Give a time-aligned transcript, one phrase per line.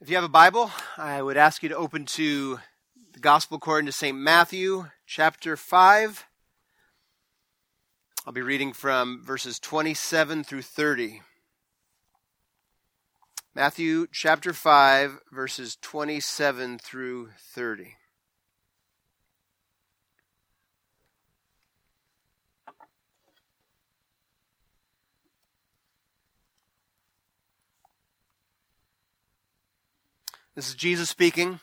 [0.00, 2.60] If you have a Bible, I would ask you to open to
[3.14, 4.16] the Gospel according to St.
[4.16, 6.24] Matthew, chapter 5.
[8.24, 11.22] I'll be reading from verses 27 through 30.
[13.56, 17.96] Matthew chapter 5, verses 27 through 30.
[30.58, 31.60] This is Jesus speaking.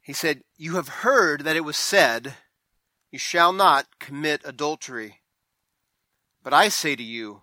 [0.00, 2.34] He said, You have heard that it was said,
[3.10, 5.18] You shall not commit adultery.
[6.44, 7.42] But I say to you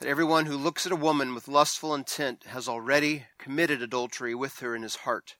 [0.00, 4.58] that everyone who looks at a woman with lustful intent has already committed adultery with
[4.58, 5.36] her in his heart.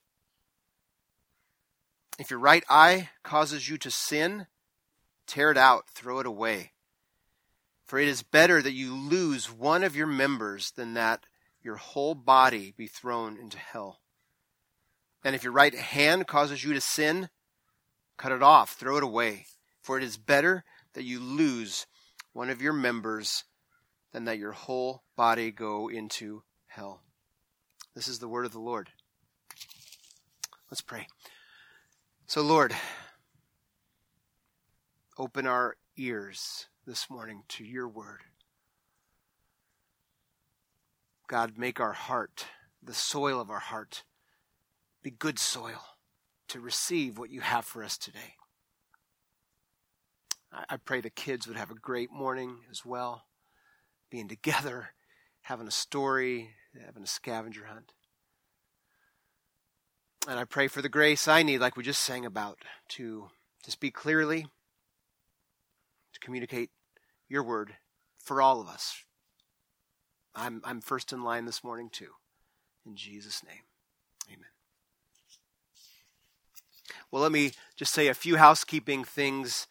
[2.17, 4.47] If your right eye causes you to sin,
[5.27, 6.71] tear it out, throw it away.
[7.83, 11.25] For it is better that you lose one of your members than that
[11.61, 13.99] your whole body be thrown into hell.
[15.23, 17.29] And if your right hand causes you to sin,
[18.17, 19.45] cut it off, throw it away.
[19.81, 21.85] For it is better that you lose
[22.33, 23.43] one of your members
[24.11, 27.01] than that your whole body go into hell.
[27.95, 28.89] This is the word of the Lord.
[30.71, 31.07] Let's pray.
[32.27, 32.75] So, Lord,
[35.17, 38.21] open our ears this morning to your word.
[41.29, 42.47] God, make our heart,
[42.81, 44.03] the soil of our heart,
[45.03, 45.79] be good soil
[46.47, 48.33] to receive what you have for us today.
[50.51, 53.25] I pray the kids would have a great morning as well,
[54.09, 54.89] being together,
[55.41, 56.49] having a story,
[56.83, 57.93] having a scavenger hunt.
[60.27, 62.57] And I pray for the grace I need, like we just sang about,
[62.89, 63.27] to,
[63.61, 64.47] to speak clearly,
[66.13, 66.71] to communicate
[67.27, 67.75] your word
[68.17, 69.03] for all of us,
[70.35, 72.11] I'm, I'm first in line this morning, too.
[72.85, 73.63] In Jesus' name,
[74.27, 74.49] amen.
[77.11, 79.67] Well, let me just say a few housekeeping things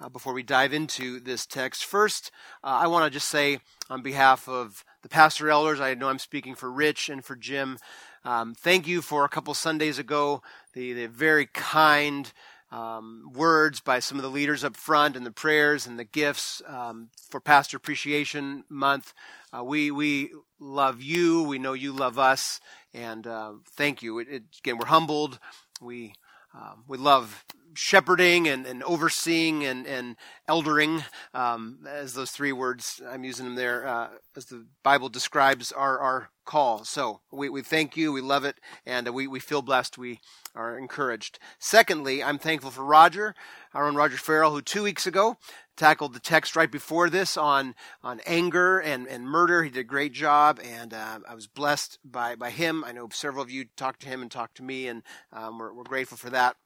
[0.00, 1.84] uh, before we dive into this text.
[1.84, 2.30] First,
[2.62, 3.60] uh, I want to just say
[3.90, 7.78] on behalf of the pastor elders, I know I'm speaking for Rich and for Jim.
[8.24, 10.42] Um, thank you for a couple Sundays ago,
[10.74, 12.32] the, the very kind
[12.70, 16.60] um, words by some of the leaders up front and the prayers and the gifts
[16.66, 19.14] um, for Pastor Appreciation Month.
[19.56, 21.42] Uh, we we love you.
[21.42, 22.60] We know you love us,
[22.92, 24.18] and uh, thank you.
[24.18, 25.38] It, it, again, we're humbled.
[25.80, 26.14] We
[26.54, 27.44] um, we love
[27.74, 30.16] shepherding and, and overseeing and, and
[30.48, 35.70] eldering, um, as those three words, I'm using them there, uh, as the Bible describes
[35.70, 36.84] our, our call.
[36.84, 40.20] So we, we thank you, we love it, and we, we feel blessed, we
[40.54, 41.38] are encouraged.
[41.58, 43.34] Secondly, I'm thankful for Roger,
[43.74, 45.36] our own Roger Farrell, who two weeks ago
[45.78, 49.62] tackled the text right before this on, on anger and, and murder.
[49.62, 52.84] He did a great job, and uh, I was blessed by, by him.
[52.84, 55.02] I know several of you talked to him and talked to me, and
[55.32, 56.56] um, we're, we're grateful for that.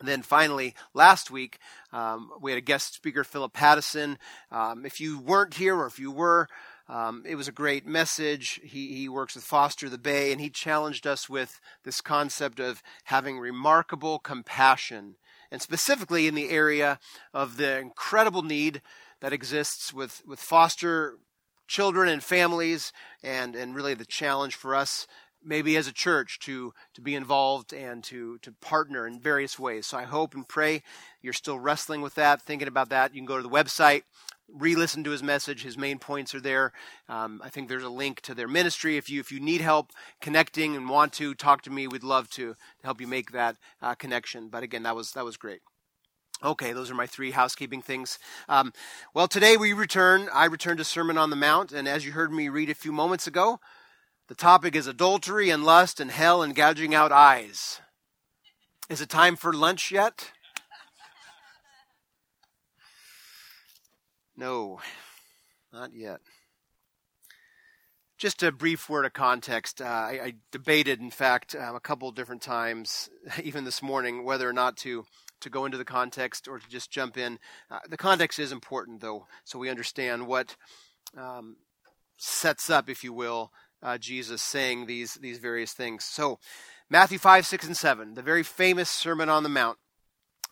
[0.00, 1.58] And then finally, last week,
[1.92, 4.18] um, we had a guest speaker, Philip Pattison.
[4.50, 6.48] Um, if you weren't here or if you were,
[6.88, 8.60] um, it was a great message.
[8.62, 12.82] He, he works with Foster the Bay, and he challenged us with this concept of
[13.04, 15.16] having remarkable compassion,
[15.50, 16.98] and specifically in the area
[17.32, 18.82] of the incredible need
[19.20, 21.18] that exists with, with foster
[21.66, 22.92] children and families,
[23.22, 25.06] and, and really the challenge for us
[25.44, 29.86] maybe as a church to to be involved and to to partner in various ways.
[29.86, 30.82] So I hope and pray
[31.22, 33.14] you're still wrestling with that, thinking about that.
[33.14, 34.02] You can go to the website,
[34.52, 35.62] re-listen to his message.
[35.62, 36.72] His main points are there.
[37.08, 38.96] Um, I think there's a link to their ministry.
[38.96, 42.30] If you if you need help connecting and want to talk to me, we'd love
[42.30, 44.48] to help you make that uh, connection.
[44.48, 45.60] But again, that was that was great.
[46.42, 48.18] Okay, those are my three housekeeping things.
[48.48, 48.72] Um,
[49.12, 50.28] well, today we return.
[50.32, 52.92] I return to Sermon on the Mount, and as you heard me read a few
[52.92, 53.58] moments ago,
[54.28, 57.80] the topic is adultery and lust and hell and gouging out eyes.
[58.88, 60.30] Is it time for lunch yet?
[64.38, 64.78] No,
[65.72, 66.20] not yet.
[68.18, 69.82] Just a brief word of context.
[69.82, 73.10] Uh, I, I, debated, in fact, um, a couple different times,
[73.42, 75.04] even this morning, whether or not to
[75.40, 77.40] to go into the context or to just jump in.
[77.68, 80.54] Uh, the context is important, though, so we understand what
[81.16, 81.56] um,
[82.16, 83.52] sets up, if you will,
[83.82, 86.04] uh, Jesus saying these, these various things.
[86.04, 86.38] So,
[86.90, 89.78] Matthew 5, 6, and 7, the very famous Sermon on the Mount.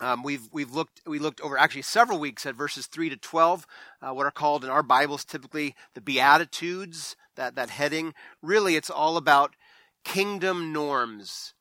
[0.01, 3.67] Um, we've we've looked we looked over actually several weeks at verses three to twelve,
[4.03, 7.17] uh, what are called in our Bibles typically the Beatitudes.
[7.37, 9.57] That that heading really it's all about
[10.05, 11.55] kingdom norms,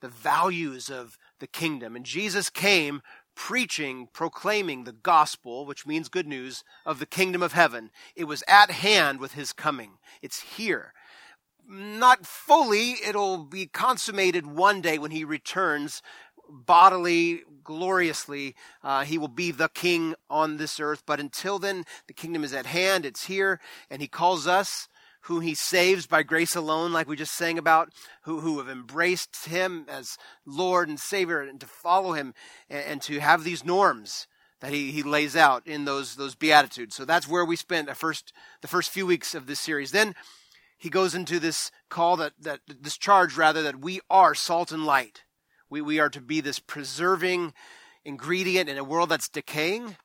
[0.00, 1.96] the values of the kingdom.
[1.96, 3.02] And Jesus came
[3.34, 7.90] preaching, proclaiming the gospel, which means good news, of the kingdom of heaven.
[8.14, 9.92] It was at hand with his coming.
[10.20, 10.92] It's here.
[11.68, 12.96] not fully.
[13.06, 16.02] It'll be consummated one day when he returns
[16.48, 18.54] bodily, gloriously.
[18.82, 21.02] Uh, he will be the king on this earth.
[21.06, 23.04] But until then, the kingdom is at hand.
[23.04, 23.60] It's here.
[23.90, 24.88] And he calls us
[25.26, 27.92] who he saves by grace alone, like we just sang about,
[28.22, 32.34] who, who have embraced him as Lord and Savior and to follow him
[32.68, 34.26] and, and to have these norms
[34.60, 36.96] that he, he lays out in those, those Beatitudes.
[36.96, 38.32] So that's where we spent the first,
[38.62, 39.90] the first few weeks of this series.
[39.90, 40.14] Then
[40.76, 44.84] he goes into this call that, that this charge rather that we are salt and
[44.84, 45.22] light.
[45.72, 47.54] We, we are to be this preserving
[48.04, 49.96] ingredient in a world that's decaying.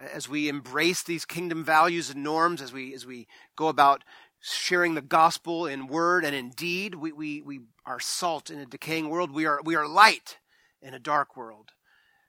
[0.00, 4.02] As we embrace these kingdom values and norms, as we, as we go about
[4.40, 6.94] sharing the gospel in word and in deed.
[6.94, 9.30] We, we, we are salt in a decaying world.
[9.30, 10.38] We are, we are light
[10.80, 11.72] in a dark world.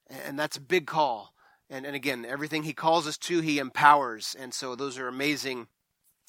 [0.10, 1.34] And that's a big call.
[1.70, 4.36] And, and again, everything he calls us to, he empowers.
[4.38, 5.68] And so those are amazing,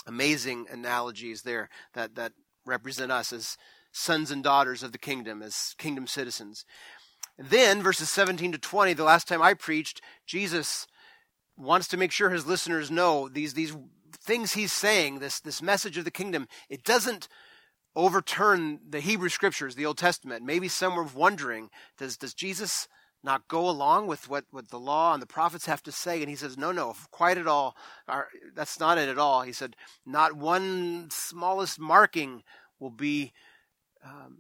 [0.07, 2.35] amazing analogies there that, that
[2.65, 3.57] represent us as
[3.93, 6.65] sons and daughters of the kingdom, as kingdom citizens.
[7.39, 10.87] Then, verses 17 to 20, the last time I preached, Jesus
[11.57, 13.77] wants to make sure his listeners know these, these
[14.23, 17.29] things he's saying, this, this message of the kingdom, it doesn't
[17.97, 20.45] overturn the Hebrew scriptures, the Old Testament.
[20.45, 22.89] Maybe some were wondering, does, does Jesus
[23.23, 26.21] not go along with what, what the law and the prophets have to say?
[26.21, 27.77] And he says, no, no, quite at all.
[28.55, 29.43] That's not it at all.
[29.43, 29.77] He said,
[30.07, 32.43] not one smallest marking
[32.79, 33.33] will be
[34.05, 34.39] um,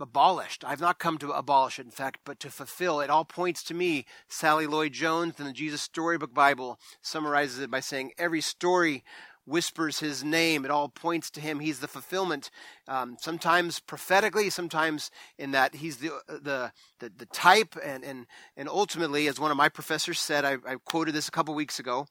[0.00, 0.64] abolished.
[0.64, 3.00] I've not come to abolish it, in fact, but to fulfill.
[3.00, 4.06] It all points to me.
[4.28, 9.04] Sally Lloyd Jones in the Jesus Storybook Bible summarizes it by saying every story
[9.46, 10.64] whispers his name.
[10.64, 11.60] It all points to him.
[11.60, 12.50] He's the fulfillment.
[12.88, 18.68] Um, sometimes prophetically, sometimes in that he's the the the, the type, and and and
[18.68, 22.06] ultimately, as one of my professors said, I, I quoted this a couple weeks ago.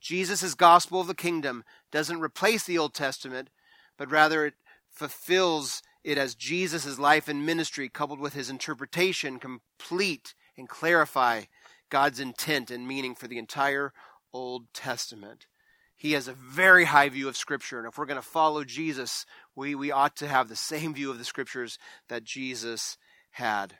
[0.00, 3.48] Jesus' gospel of the kingdom doesn't replace the Old Testament,
[3.96, 4.54] but rather it
[4.90, 11.42] fulfills it as Jesus' life and ministry, coupled with his interpretation, complete and clarify
[11.90, 13.92] God's intent and meaning for the entire
[14.32, 15.48] Old Testament.
[15.96, 19.26] He has a very high view of Scripture, and if we're going to follow Jesus,
[19.56, 21.76] we, we ought to have the same view of the Scriptures
[22.08, 22.98] that Jesus
[23.32, 23.78] had.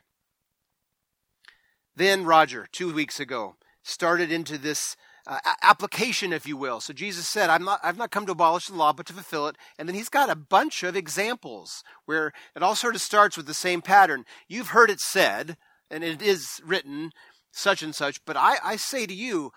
[1.95, 4.97] Then Roger, two weeks ago, started into this
[5.27, 6.79] uh, application, if you will.
[6.79, 9.47] So Jesus said, I'm not, I've not come to abolish the law, but to fulfill
[9.47, 9.57] it.
[9.77, 13.45] And then he's got a bunch of examples where it all sort of starts with
[13.45, 14.23] the same pattern.
[14.47, 15.57] You've heard it said,
[15.91, 17.11] and it is written,
[17.51, 19.51] such and such, but I, I say to you,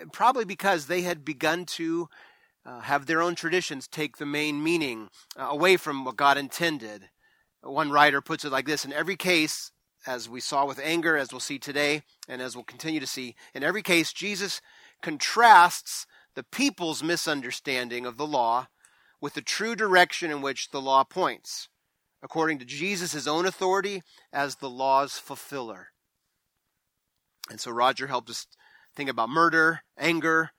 [0.00, 2.08] uh, probably because they had begun to
[2.66, 7.08] uh, have their own traditions take the main meaning uh, away from what God intended.
[7.62, 9.70] One writer puts it like this In every case,
[10.06, 13.34] as we saw with anger, as we'll see today, and as we'll continue to see,
[13.54, 14.60] in every case, Jesus
[15.04, 18.68] contrasts the people's misunderstanding of the law
[19.20, 21.68] with the true direction in which the law points,
[22.22, 24.02] according to Jesus' own authority
[24.32, 25.88] as the law's fulfiller.
[27.50, 28.46] And so Roger helped us
[28.96, 30.52] think about murder, anger.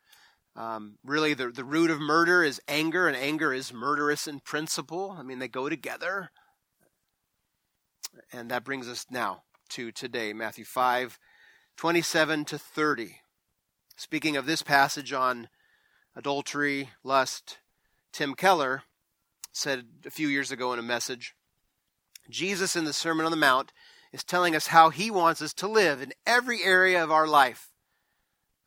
[0.55, 5.15] Um, really, the, the root of murder is anger, and anger is murderous in principle.
[5.17, 6.29] I mean, they go together.
[8.31, 11.17] And that brings us now to today, Matthew 5
[11.77, 13.21] 27 to 30.
[13.97, 15.47] Speaking of this passage on
[16.17, 17.59] adultery, lust,
[18.11, 18.83] Tim Keller
[19.53, 21.33] said a few years ago in a message
[22.29, 23.71] Jesus in the Sermon on the Mount
[24.11, 27.69] is telling us how he wants us to live in every area of our life.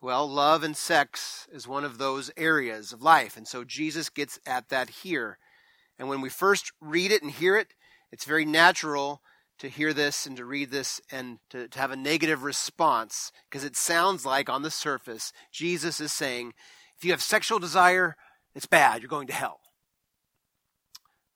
[0.00, 4.38] Well, love and sex is one of those areas of life, and so Jesus gets
[4.46, 5.38] at that here.
[5.98, 7.74] And when we first read it and hear it,
[8.12, 9.22] it's very natural
[9.58, 13.64] to hear this and to read this and to, to have a negative response because
[13.64, 16.54] it sounds like on the surface Jesus is saying,
[16.96, 18.16] if you have sexual desire,
[18.54, 19.60] it's bad, you're going to hell.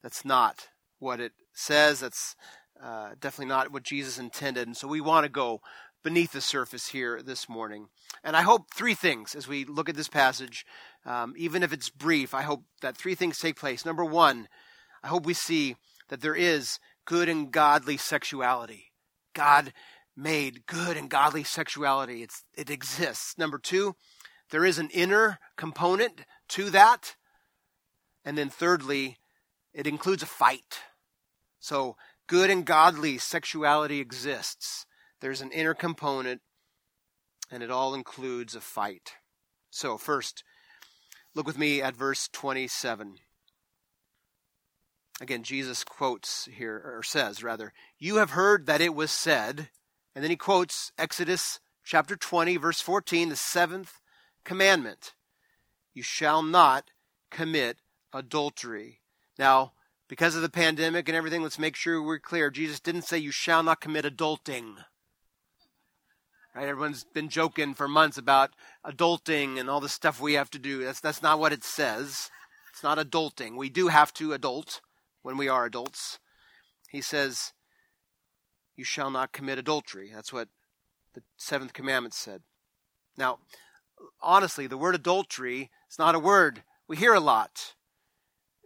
[0.02, 2.00] That's not what it says.
[2.00, 2.34] That's
[2.82, 4.66] uh, definitely not what Jesus intended.
[4.66, 5.60] And so we want to go
[6.02, 7.86] beneath the surface here this morning.
[8.24, 10.66] And I hope three things as we look at this passage,
[11.06, 13.86] um, even if it's brief, I hope that three things take place.
[13.86, 14.48] Number one,
[15.02, 15.76] I hope we see
[16.08, 18.92] that there is good and godly sexuality.
[19.34, 19.72] God
[20.16, 22.22] made good and godly sexuality.
[22.22, 23.36] It's, it exists.
[23.38, 23.96] Number two,
[24.50, 27.16] there is an inner component to that.
[28.24, 29.16] And then thirdly,
[29.72, 30.80] it includes a fight.
[31.58, 34.86] So good and godly sexuality exists.
[35.20, 36.40] There's an inner component,
[37.50, 39.12] and it all includes a fight.
[39.70, 40.42] So, first,
[41.34, 43.18] look with me at verse 27.
[45.22, 49.68] Again, Jesus quotes here, or says rather, You have heard that it was said,
[50.16, 54.00] and then he quotes Exodus chapter 20, verse 14, the seventh
[54.42, 55.14] commandment
[55.94, 56.90] You shall not
[57.30, 57.76] commit
[58.12, 58.98] adultery.
[59.38, 59.74] Now,
[60.08, 62.50] because of the pandemic and everything, let's make sure we're clear.
[62.50, 64.74] Jesus didn't say you shall not commit adulting.
[66.52, 66.66] Right?
[66.66, 68.50] Everyone's been joking for months about
[68.84, 70.82] adulting and all the stuff we have to do.
[70.82, 72.28] That's that's not what it says.
[72.72, 73.56] It's not adulting.
[73.56, 74.80] We do have to adult
[75.22, 76.18] when we are adults.
[76.88, 77.52] He says,
[78.76, 80.48] "You shall not commit adultery." That's what
[81.14, 82.42] the seventh commandment said.
[83.16, 83.38] Now,
[84.20, 87.74] honestly, the word adultery is not a word we hear a lot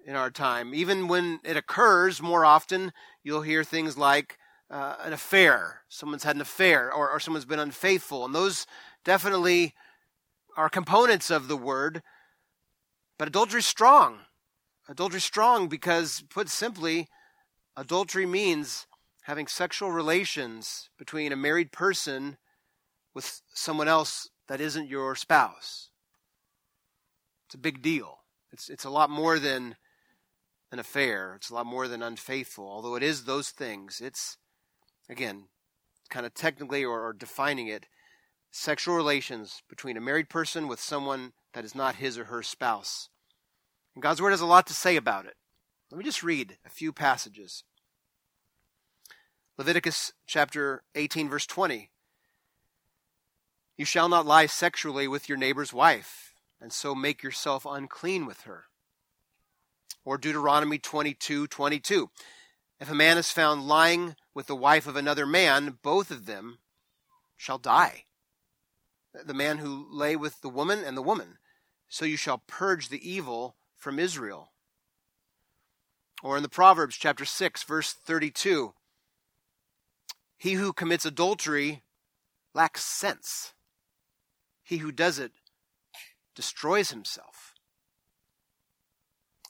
[0.04, 0.74] in our time.
[0.74, 4.36] Even when it occurs more often, you'll hear things like
[4.68, 5.82] uh, an affair.
[5.88, 8.24] Someone's had an affair, or, or someone's been unfaithful.
[8.24, 8.66] And those
[9.04, 9.74] definitely
[10.56, 12.02] are components of the word.
[13.16, 14.20] But adultery is strong.
[14.88, 17.08] Adultery strong because, put simply,
[17.76, 18.86] adultery means
[19.22, 22.36] having sexual relations between a married person
[23.12, 25.90] with someone else that isn't your spouse.
[27.46, 28.18] It's a big deal.
[28.52, 29.74] It's, it's a lot more than
[30.70, 31.34] an affair.
[31.34, 32.68] It's a lot more than unfaithful.
[32.68, 34.36] Although it is those things, it's,
[35.08, 35.48] again,
[36.08, 37.86] kind of technically or, or defining it,
[38.52, 43.08] sexual relations between a married person with someone that is not his or her spouse.
[43.96, 45.36] And God's Word has a lot to say about it.
[45.90, 47.64] Let me just read a few passages.
[49.56, 51.88] Leviticus chapter 18, verse 20.
[53.78, 58.42] You shall not lie sexually with your neighbor's wife, and so make yourself unclean with
[58.42, 58.64] her
[60.04, 62.10] or Deuteronomy 22 22.
[62.78, 66.58] If a man is found lying with the wife of another man, both of them
[67.34, 68.04] shall die.
[69.14, 71.38] The man who lay with the woman and the woman.
[71.88, 74.52] So you shall purge the evil from Israel.
[76.22, 78.74] Or in the Proverbs chapter 6, verse 32
[80.36, 81.82] He who commits adultery
[82.54, 83.52] lacks sense.
[84.62, 85.32] He who does it
[86.34, 87.54] destroys himself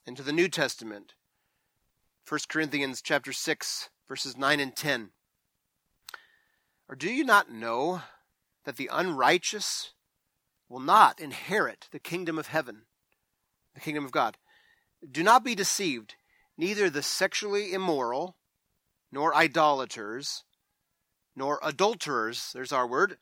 [0.07, 1.15] into the New Testament.
[2.29, 5.11] 1 Corinthians chapter 6 verses 9 and 10.
[6.89, 8.03] Or do you not know
[8.65, 9.93] that the unrighteous
[10.69, 12.83] will not inherit the kingdom of heaven,
[13.77, 14.37] the kingdom of God?
[15.09, 16.17] Do not be deceived,
[16.59, 18.37] neither the sexually immoral,
[19.13, 20.43] nor idolaters,
[21.37, 23.19] nor adulterers, there's our word,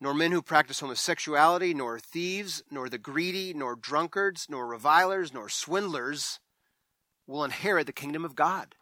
[0.00, 5.48] nor men who practice homosexuality, nor thieves, nor the greedy, nor drunkards, nor revilers, nor
[5.48, 6.40] swindlers
[7.28, 8.74] will inherit the kingdom of God.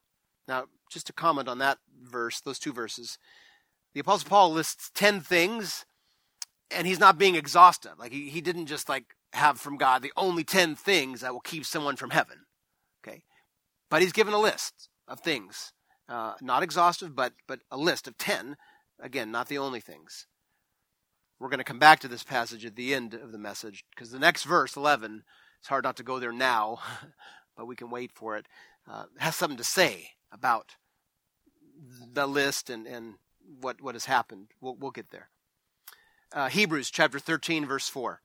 [0.49, 3.19] Now, just to comment on that verse, those two verses,
[3.93, 5.85] the Apostle Paul lists 10 things,
[6.71, 7.99] and he's not being exhaustive.
[7.99, 11.41] Like, he, he didn't just like have from God the only 10 things that will
[11.41, 12.39] keep someone from heaven.
[13.07, 13.23] Okay?
[13.89, 15.73] But he's given a list of things.
[16.09, 18.57] Uh, not exhaustive, but, but a list of 10.
[19.01, 20.27] Again, not the only things.
[21.39, 24.11] We're going to come back to this passage at the end of the message because
[24.11, 25.23] the next verse, 11,
[25.59, 26.81] it's hard not to go there now,
[27.57, 28.47] but we can wait for it.
[28.91, 30.77] Uh, has something to say about
[32.13, 33.15] the list and, and
[33.61, 34.49] what, what has happened.
[34.61, 35.31] We'll, we'll get there.
[36.33, 38.21] Uh, Hebrews chapter 13, verse 4.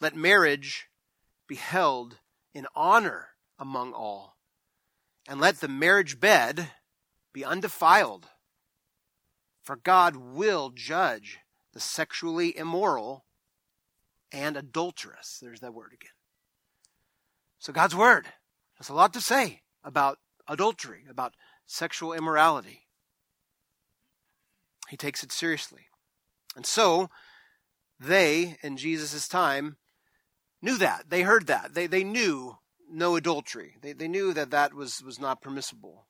[0.00, 0.88] Let marriage
[1.46, 2.18] be held
[2.54, 3.28] in honor
[3.58, 4.36] among all,
[5.28, 6.70] and let the marriage bed
[7.32, 8.26] be undefiled,
[9.62, 11.38] for God will judge
[11.72, 13.24] the sexually immoral,
[14.32, 15.38] and adulterous.
[15.40, 16.10] There's that word again.
[17.58, 18.28] So God's word
[18.78, 21.34] has a lot to say about adultery, about
[21.66, 22.86] sexual immorality.
[24.88, 25.86] He takes it seriously.
[26.56, 27.10] And so
[27.98, 29.76] they, in Jesus' time,
[30.62, 31.10] knew that.
[31.10, 31.74] They heard that.
[31.74, 32.58] They, they knew
[32.90, 33.76] no adultery.
[33.80, 36.06] They, they knew that that was, was not permissible.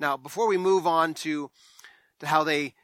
[0.00, 1.50] Now, before we move on to,
[2.20, 2.74] to how they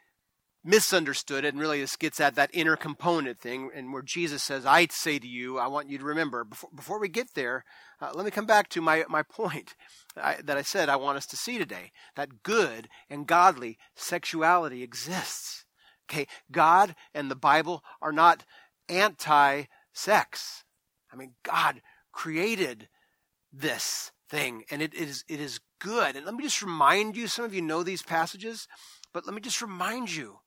[0.62, 4.66] misunderstood it, and really this gets at that inner component thing, and where Jesus says,
[4.66, 6.44] I say to you, I want you to remember.
[6.44, 7.64] Before, before we get there,
[8.00, 9.74] uh, let me come back to my, my point
[10.16, 14.82] I, that I said I want us to see today that good and godly sexuality
[14.82, 15.64] exists.
[16.10, 18.44] Okay, God and the Bible are not
[18.88, 20.64] anti sex.
[21.12, 22.88] I mean, God created
[23.52, 26.16] this thing, and it is, it is good.
[26.16, 28.68] And let me just remind you some of you know these passages,
[29.12, 30.38] but let me just remind you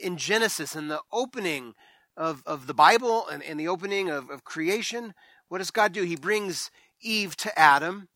[0.00, 1.74] in Genesis, in the opening
[2.16, 5.14] of, of the Bible and, in the opening of, of creation,
[5.48, 6.02] what does God do?
[6.02, 6.70] He brings
[7.00, 8.08] Eve to Adam.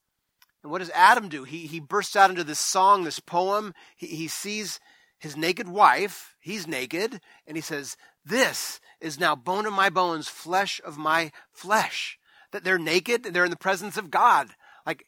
[0.62, 1.44] And what does Adam do?
[1.44, 3.74] He, he bursts out into this song, this poem.
[3.96, 4.80] He, he sees
[5.18, 6.36] his naked wife.
[6.40, 7.20] He's naked.
[7.46, 12.18] And he says, This is now bone of my bones, flesh of my flesh.
[12.52, 14.48] That they're naked and they're in the presence of God.
[14.86, 15.06] Like,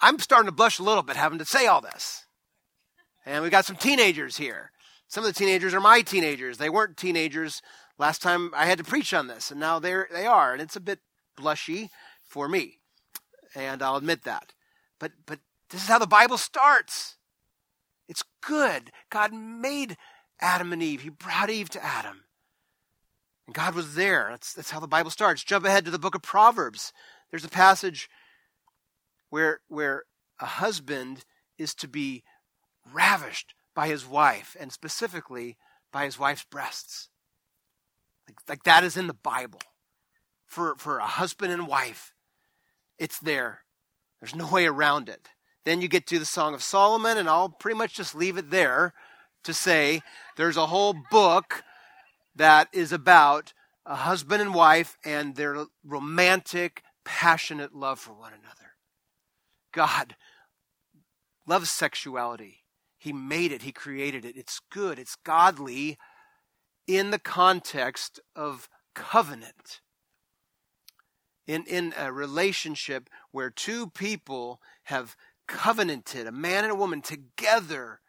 [0.00, 2.26] I'm starting to blush a little bit having to say all this.
[3.24, 4.72] And we got some teenagers here.
[5.06, 6.58] Some of the teenagers are my teenagers.
[6.58, 7.62] They weren't teenagers
[7.98, 10.74] last time I had to preach on this, and now they're, they are, and it's
[10.74, 11.00] a bit
[11.38, 11.90] blushy
[12.22, 12.80] for me,
[13.54, 14.52] and I'll admit that.
[14.98, 15.38] But, but
[15.70, 17.16] this is how the Bible starts.
[18.12, 18.90] It's good.
[19.08, 19.96] God made
[20.38, 22.24] Adam and Eve, He brought Eve to Adam.
[23.46, 24.26] And God was there.
[24.28, 25.42] That's, that's how the Bible starts.
[25.42, 26.92] Jump ahead to the book of Proverbs.
[27.30, 28.10] There's a passage
[29.30, 30.02] where, where
[30.38, 31.24] a husband
[31.56, 32.22] is to be
[32.92, 35.56] ravished by his wife, and specifically
[35.90, 37.08] by his wife's breasts.
[38.28, 39.62] Like, like that is in the Bible.
[40.46, 42.12] For, for a husband and wife,
[42.98, 43.60] it's there.
[44.20, 45.30] There's no way around it.
[45.64, 48.50] Then you get to the Song of Solomon, and I'll pretty much just leave it
[48.50, 48.94] there
[49.44, 50.02] to say
[50.36, 51.62] there's a whole book
[52.34, 53.52] that is about
[53.84, 58.74] a husband and wife and their romantic, passionate love for one another.
[59.72, 60.16] God
[61.46, 62.58] loves sexuality.
[62.98, 64.36] He made it, He created it.
[64.36, 65.98] It's good, it's godly
[66.86, 69.80] in the context of covenant.
[71.44, 75.16] In, in a relationship where two people have
[75.52, 78.00] covenanted, a man and a woman together,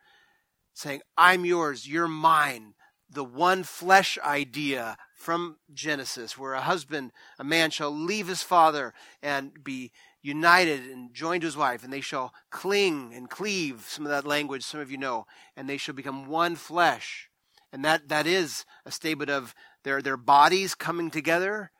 [0.73, 2.73] saying, I'm yours, you're mine.
[3.09, 8.93] The one flesh idea from Genesis, where a husband, a man shall leave his father
[9.21, 14.05] and be united and joined to his wife, and they shall cling and cleave, some
[14.05, 17.29] of that language some of you know, and they shall become one flesh.
[17.73, 21.71] And that, that is a statement of their, their bodies coming together,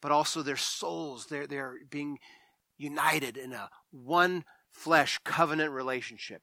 [0.00, 1.26] but also their souls.
[1.26, 2.18] They're, they're being
[2.76, 6.42] united in a one flesh covenant relationship.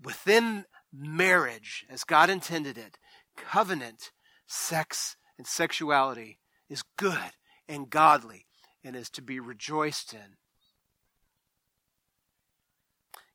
[0.00, 2.98] Within marriage, as God intended it,
[3.36, 4.12] covenant,
[4.46, 6.38] sex, and sexuality
[6.68, 7.32] is good
[7.68, 8.46] and godly
[8.84, 10.36] and is to be rejoiced in.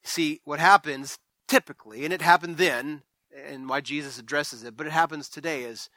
[0.04, 3.04] See, what happens typically, and it happened then,
[3.36, 5.90] and why Jesus addresses it, but it happens today, is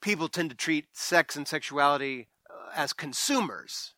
[0.00, 3.94] people tend to treat sex and sexuality uh, as consumers.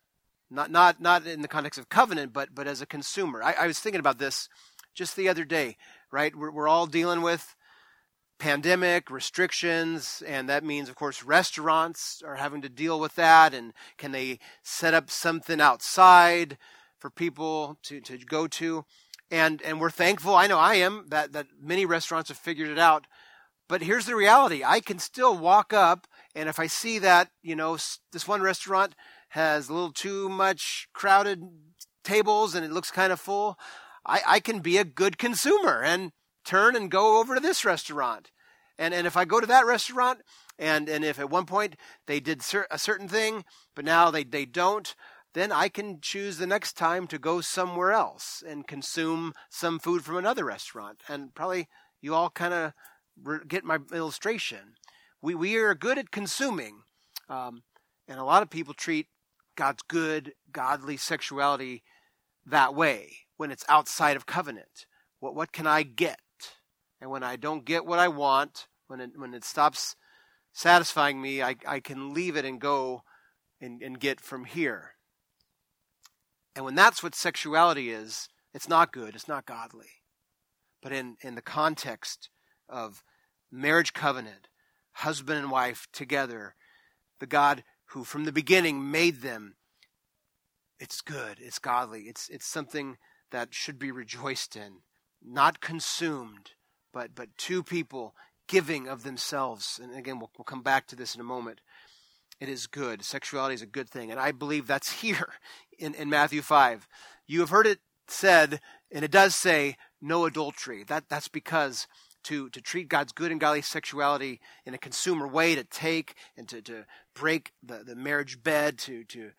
[0.51, 3.43] Not, not, not in the context of covenant, but, but as a consumer.
[3.43, 4.49] I, I was thinking about this
[4.95, 5.77] just the other day,
[6.11, 6.35] right?
[6.35, 7.55] We're, we're all dealing with
[8.39, 13.73] pandemic restrictions and that means of course restaurants are having to deal with that and
[13.97, 16.57] can they set up something outside
[16.99, 18.85] for people to, to go to.
[19.31, 22.79] And, and we're thankful, I know I am, that, that many restaurants have figured it
[22.79, 23.07] out.
[23.69, 27.55] But here's the reality I can still walk up, and if I see that, you
[27.55, 27.77] know,
[28.13, 28.95] this one restaurant
[29.29, 31.43] has a little too much crowded
[32.05, 33.59] tables and it looks kind of full,
[34.07, 36.13] I, I can be a good consumer and
[36.45, 38.31] turn and go over to this restaurant.
[38.79, 40.21] And, and if I go to that restaurant,
[40.59, 44.45] and, and if at one point they did a certain thing, but now they, they
[44.45, 44.95] don't,
[45.35, 50.05] then I can choose the next time to go somewhere else and consume some food
[50.05, 51.03] from another restaurant.
[51.09, 51.69] And probably
[52.01, 52.73] you all kind of
[53.47, 54.75] get my illustration.
[55.21, 56.83] We, we are good at consuming,
[57.29, 57.63] um,
[58.07, 59.07] and a lot of people treat
[59.59, 61.83] God's good, godly sexuality
[62.47, 64.87] that way when it's outside of covenant.
[65.19, 66.21] What, what can I get?
[67.01, 69.97] And when I don't get what I want, when it, when it stops
[70.53, 73.03] satisfying me, I, I can leave it and go
[73.61, 74.93] and, and get from here.
[76.55, 79.91] And when that's what sexuality is, it's not good, it's not godly.
[80.81, 82.31] But in, in the context
[82.69, 83.03] of
[83.51, 84.47] marriage covenant,
[84.93, 86.55] husband and wife together,
[87.19, 89.57] the God who from the beginning made them,
[90.79, 92.97] it's good, it's godly, it's, it's something
[93.31, 94.79] that should be rejoiced in,
[95.23, 96.53] not consumed,
[96.93, 98.15] but, but two people
[98.47, 99.81] giving of themselves.
[99.83, 101.61] And again, we'll, we'll come back to this in a moment
[102.41, 103.05] it is good.
[103.05, 104.11] Sexuality is a good thing.
[104.11, 105.33] And I believe that's here
[105.79, 106.89] in, in Matthew 5.
[107.27, 110.85] You have heard it said, and it does say, no adultery.
[110.85, 111.87] That, that's because
[112.29, 116.47] to, to treat God's good and godly sexuality in a consumer way, to take and
[116.49, 119.31] to, to break the, the marriage bed, to, to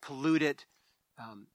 [0.00, 0.66] pollute it.
[1.18, 1.46] Um,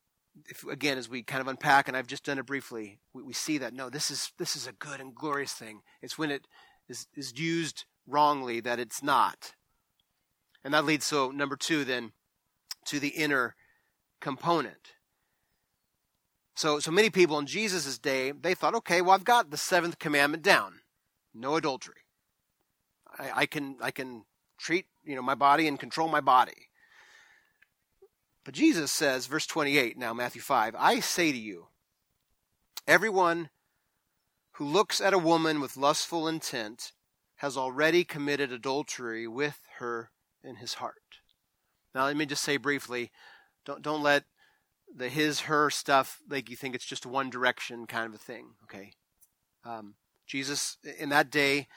[0.45, 3.33] if, again, as we kind of unpack, and I've just done it briefly, we, we
[3.33, 5.81] see that no, this is this is a good and glorious thing.
[6.01, 6.47] It's when it
[6.87, 9.55] is, is used wrongly that it's not.
[10.63, 12.13] And that leads, so number two, then,
[12.85, 13.55] to the inner
[14.21, 14.93] component.
[16.57, 19.99] So, so many people in Jesus' day, they thought, okay, well, I've got the seventh
[19.99, 20.79] commandment down
[21.31, 22.01] no adultery.
[23.19, 24.23] I, I, can, I can
[24.57, 26.69] treat you know, my body and control my body.
[28.43, 31.67] But Jesus says, verse 28, now Matthew 5, I say to you,
[32.87, 33.51] everyone
[34.53, 36.91] who looks at a woman with lustful intent
[37.35, 40.09] has already committed adultery with her
[40.43, 41.19] in his heart.
[41.93, 43.11] Now, let me just say briefly
[43.63, 44.23] don't, don't let
[44.95, 48.53] the his, her stuff like you think it's just one direction kind of a thing,
[48.63, 48.91] okay?
[49.63, 49.95] Um,
[50.25, 51.67] Jesus, in that day,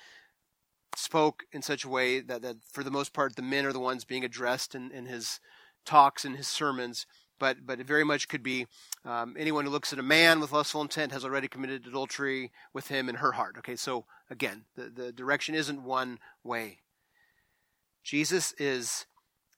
[0.97, 3.79] spoke in such a way that, that, for the most part, the men are the
[3.79, 5.41] ones being addressed in, in his
[5.85, 7.07] talks and his sermons.
[7.41, 8.67] but but it very much could be
[9.05, 12.89] um, anyone who looks at a man with lustful intent has already committed adultery with
[12.89, 13.57] him in her heart.
[13.59, 16.79] Okay, so again, the, the direction isn't one way.
[18.05, 19.07] Jesus is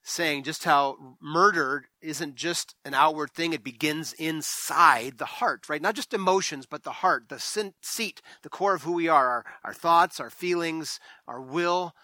[0.03, 5.83] saying just how murder isn't just an outward thing, it begins inside the heart, right?
[5.83, 7.39] Not just emotions, but the heart, the
[7.83, 11.95] seat, the core of who we are, our, our thoughts, our feelings, our will.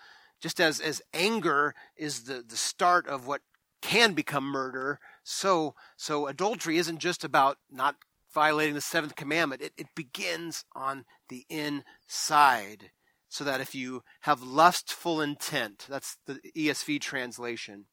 [0.41, 3.43] Just as, as anger is the, the start of what
[3.83, 7.97] can become murder, so so adultery isn't just about not
[8.33, 9.63] violating the seventh commandment.
[9.63, 12.91] It, it begins on the inside.
[13.29, 17.87] So that if you have lustful intent, that's the ESV translation,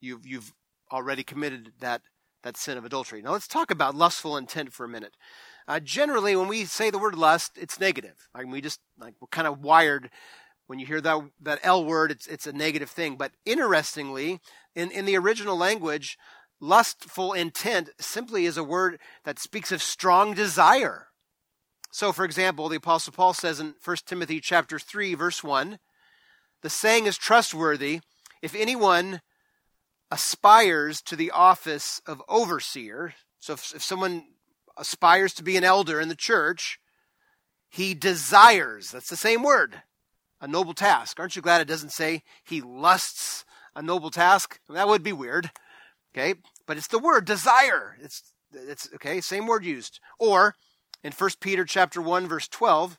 [0.00, 0.52] you've you've
[0.90, 2.02] already committed that
[2.42, 3.22] that sin of adultery.
[3.22, 5.16] Now let's talk about lustful intent for a minute.
[5.66, 8.28] Uh, generally, when we say the word lust, it's negative.
[8.34, 10.10] I mean, we just like we're kind of wired.
[10.66, 13.16] When you hear that that L word, it's it's a negative thing.
[13.16, 14.40] But interestingly,
[14.74, 16.18] in in the original language,
[16.60, 21.08] lustful intent simply is a word that speaks of strong desire.
[21.92, 25.78] So, for example, the Apostle Paul says in 1 Timothy chapter 3, verse 1,
[26.62, 28.00] the saying is trustworthy.
[28.40, 29.20] If anyone
[30.10, 34.24] aspires to the office of overseer, so if, if someone
[34.78, 36.78] aspires to be an elder in the church,
[37.68, 39.82] he desires, that's the same word,
[40.40, 41.20] a noble task.
[41.20, 43.44] Aren't you glad it doesn't say he lusts
[43.76, 44.58] a noble task?
[44.70, 45.50] That would be weird.
[46.16, 47.98] Okay, but it's the word desire.
[48.00, 50.00] It's it's okay, same word used.
[50.18, 50.54] Or
[51.02, 52.98] in 1 Peter chapter 1 verse 12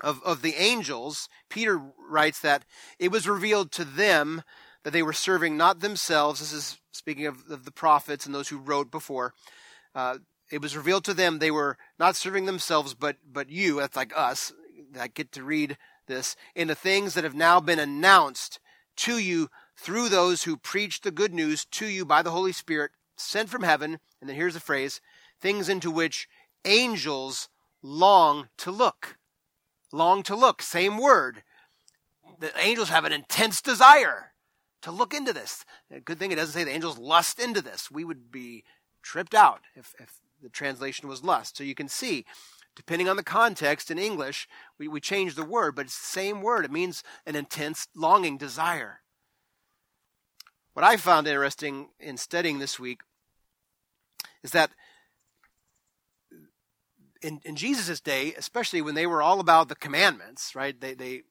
[0.00, 2.64] of of the angels, Peter writes that
[2.98, 4.42] it was revealed to them
[4.82, 6.40] that they were serving not themselves.
[6.40, 9.32] This is speaking of, of the prophets and those who wrote before.
[9.94, 10.18] Uh,
[10.50, 13.76] it was revealed to them they were not serving themselves, but but you.
[13.76, 14.52] That's like us
[14.92, 18.58] that get to read this in the things that have now been announced
[18.96, 22.90] to you through those who preach the good news to you by the Holy Spirit
[23.16, 23.98] sent from heaven.
[24.20, 25.00] And then here's the phrase
[25.40, 26.28] things into which
[26.64, 27.48] angels
[27.82, 29.16] long to look.
[29.92, 31.42] Long to look, same word.
[32.40, 34.32] The angels have an intense desire
[34.82, 35.64] to look into this.
[36.04, 37.90] Good thing it doesn't say the angels lust into this.
[37.90, 38.64] We would be
[39.02, 41.56] tripped out if, if the translation was lust.
[41.56, 42.24] So you can see,
[42.74, 44.48] depending on the context in English,
[44.78, 46.64] we, we change the word, but it's the same word.
[46.64, 49.00] It means an intense longing, desire.
[50.72, 53.00] What I found interesting in studying this week
[54.42, 54.70] is that
[57.22, 60.78] in, in Jesus' day, especially when they were all about the commandments, right?
[60.78, 61.22] They, they,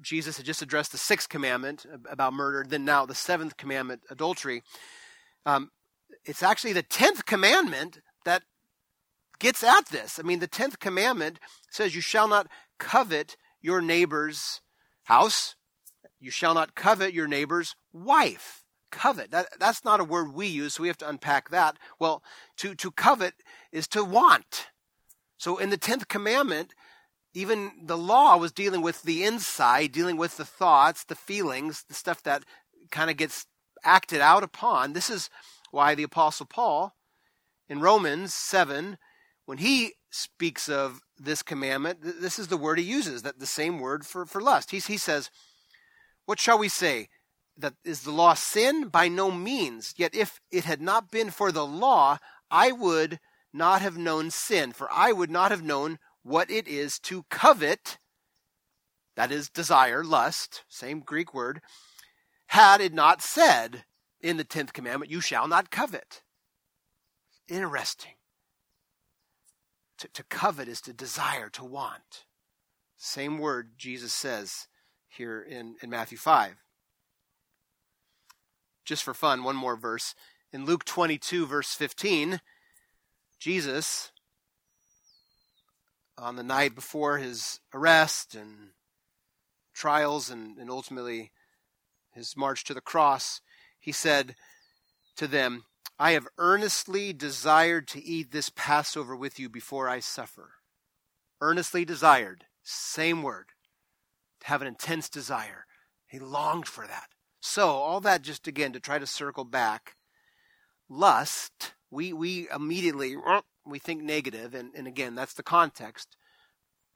[0.00, 4.62] Jesus had just addressed the sixth commandment about murder, then now the seventh commandment, adultery.
[5.44, 5.70] Um,
[6.24, 8.42] it's actually the tenth commandment that
[9.38, 10.18] gets at this.
[10.18, 11.38] I mean, the tenth commandment
[11.70, 12.46] says, You shall not
[12.78, 14.60] covet your neighbor's
[15.04, 15.56] house,
[16.20, 19.30] you shall not covet your neighbor's wife covet.
[19.30, 21.76] That, that's not a word we use, so we have to unpack that.
[21.98, 22.22] Well,
[22.58, 23.34] to, to covet
[23.72, 24.68] is to want.
[25.40, 26.74] So in the 10th commandment,
[27.32, 31.94] even the law was dealing with the inside, dealing with the thoughts, the feelings, the
[31.94, 32.44] stuff that
[32.90, 33.46] kind of gets
[33.82, 34.92] acted out upon.
[34.92, 35.30] This is
[35.70, 36.94] why the Apostle Paul
[37.70, 38.98] in Romans 7,
[39.46, 43.78] when he speaks of this commandment, this is the word he uses, that the same
[43.78, 44.72] word for, for lust.
[44.72, 45.30] He, he says,
[46.26, 47.08] What shall we say?
[47.56, 48.88] that is the law sin?
[48.88, 49.94] By no means.
[49.96, 52.18] Yet if it had not been for the law,
[52.50, 53.20] I would
[53.52, 57.98] not have known sin, for I would not have known what it is to covet,
[59.16, 61.60] that is desire, lust, same Greek word,
[62.46, 63.84] had it not said
[64.20, 66.22] in the 10th commandment, You shall not covet.
[67.48, 68.12] Interesting.
[69.98, 72.24] To, to covet is to desire, to want.
[72.96, 74.68] Same word Jesus says
[75.08, 76.56] here in, in Matthew 5
[78.90, 80.16] just for fun, one more verse.
[80.52, 82.40] In Luke 22, verse 15,
[83.40, 84.12] Jesus,
[86.18, 88.72] on the night before his arrest and
[89.72, 91.32] trials and, and ultimately
[92.12, 93.40] his march to the cross,
[93.78, 94.36] he said
[95.16, 95.64] to them,
[95.98, 100.52] I have earnestly desired to eat this Passover with you before I suffer.
[101.40, 103.46] Earnestly desired, same word,
[104.40, 105.64] to have an intense desire.
[106.06, 107.08] He longed for that.
[107.40, 109.96] So, all that just again to try to circle back.
[110.90, 116.16] Lust, we, we immediately uh, we think negative, and, and again, that's the context.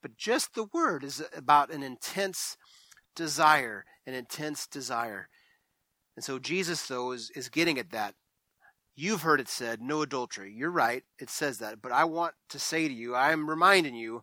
[0.02, 2.57] But just the word is about an intense
[3.16, 5.28] desire, an intense desire.
[6.16, 8.14] And so Jesus, though, is, is getting at that.
[8.96, 10.52] You've heard it said, no adultery.
[10.54, 11.83] You're right, it says that.
[11.83, 14.22] But I want to say to you, I am reminding you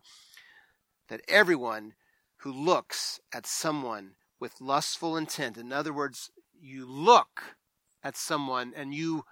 [1.08, 1.92] that everyone
[2.38, 5.58] who looks at someone with lustful intent.
[5.58, 7.56] In other words, you look
[8.02, 9.24] at someone and you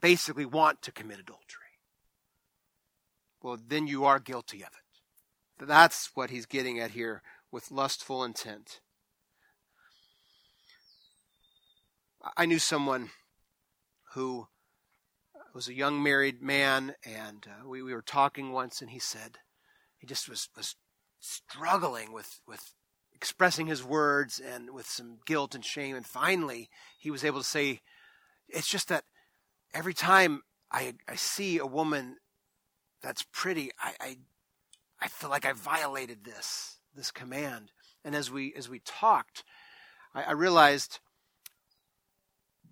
[0.00, 1.60] basically want to commit adultery.
[3.42, 5.66] Well, then you are guilty of it.
[5.66, 8.80] That's what he's getting at here with lustful intent.
[12.36, 13.10] I knew someone
[14.12, 14.48] who
[15.54, 19.38] was a young married man, and uh, we, we were talking once, and he said
[19.98, 20.76] he just was, was
[21.18, 22.72] struggling with, with
[23.14, 25.96] expressing his words and with some guilt and shame.
[25.96, 27.80] And finally, he was able to say,
[28.48, 29.04] It's just that
[29.72, 32.16] every time I, I see a woman
[33.02, 34.16] that's pretty, I, I,
[35.00, 37.72] I feel like I violated this, this command.
[38.04, 39.44] And as we, as we talked,
[40.14, 41.00] I, I realized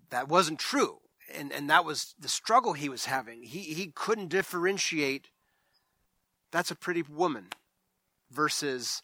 [0.09, 0.99] that wasn't true.
[1.33, 3.43] And, and that was the struggle he was having.
[3.43, 5.29] He, he couldn't differentiate
[6.51, 7.47] that's a pretty woman
[8.31, 9.03] versus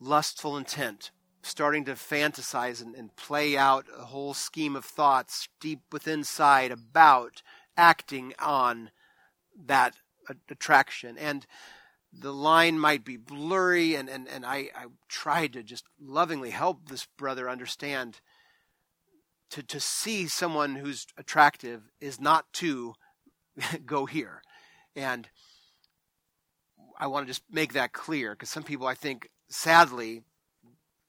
[0.00, 1.10] lustful intent,
[1.44, 6.70] starting to fantasize and, and play out a whole scheme of thoughts deep within side
[6.70, 7.42] about
[7.76, 8.90] acting on
[9.66, 9.94] that
[10.48, 11.18] attraction.
[11.18, 11.46] And
[12.12, 16.88] the line might be blurry, and, and, and I, I tried to just lovingly help
[16.88, 18.20] this brother understand
[19.50, 22.94] to, to see someone who's attractive is not to
[23.86, 24.42] go here.
[24.96, 25.28] And
[26.98, 30.22] I want to just make that clear because some people, I think, sadly,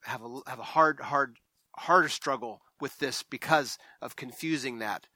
[0.06, 1.38] have a have a hard, hard,
[1.76, 5.06] harder struggle with this because of confusing that.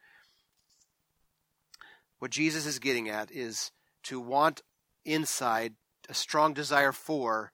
[2.19, 3.71] What Jesus is getting at is
[4.05, 4.63] to want
[5.05, 5.75] inside
[6.09, 7.53] a strong desire for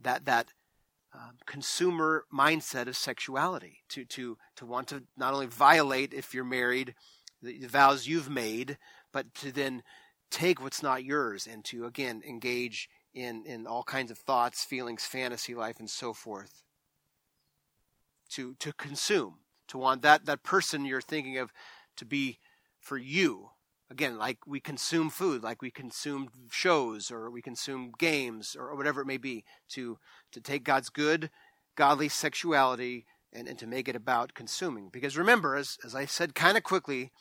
[0.00, 0.52] that that
[1.14, 6.44] um, consumer mindset of sexuality to to to want to not only violate if you're
[6.44, 6.94] married
[7.42, 8.78] the, the vows you've made
[9.12, 9.82] but to then
[10.30, 15.04] take what's not yours and to again engage in in all kinds of thoughts feelings
[15.04, 16.62] fantasy life and so forth
[18.28, 21.52] to to consume to want that that person you're thinking of
[21.96, 22.38] to be
[22.80, 23.50] for you.
[23.90, 29.00] Again like we consume food like we consume shows or we consume games or whatever
[29.00, 29.98] it may be to
[30.32, 31.30] to take god's good
[31.74, 34.88] godly sexuality and, and to make it about consuming.
[34.90, 37.12] Because remember as, as i said kind of quickly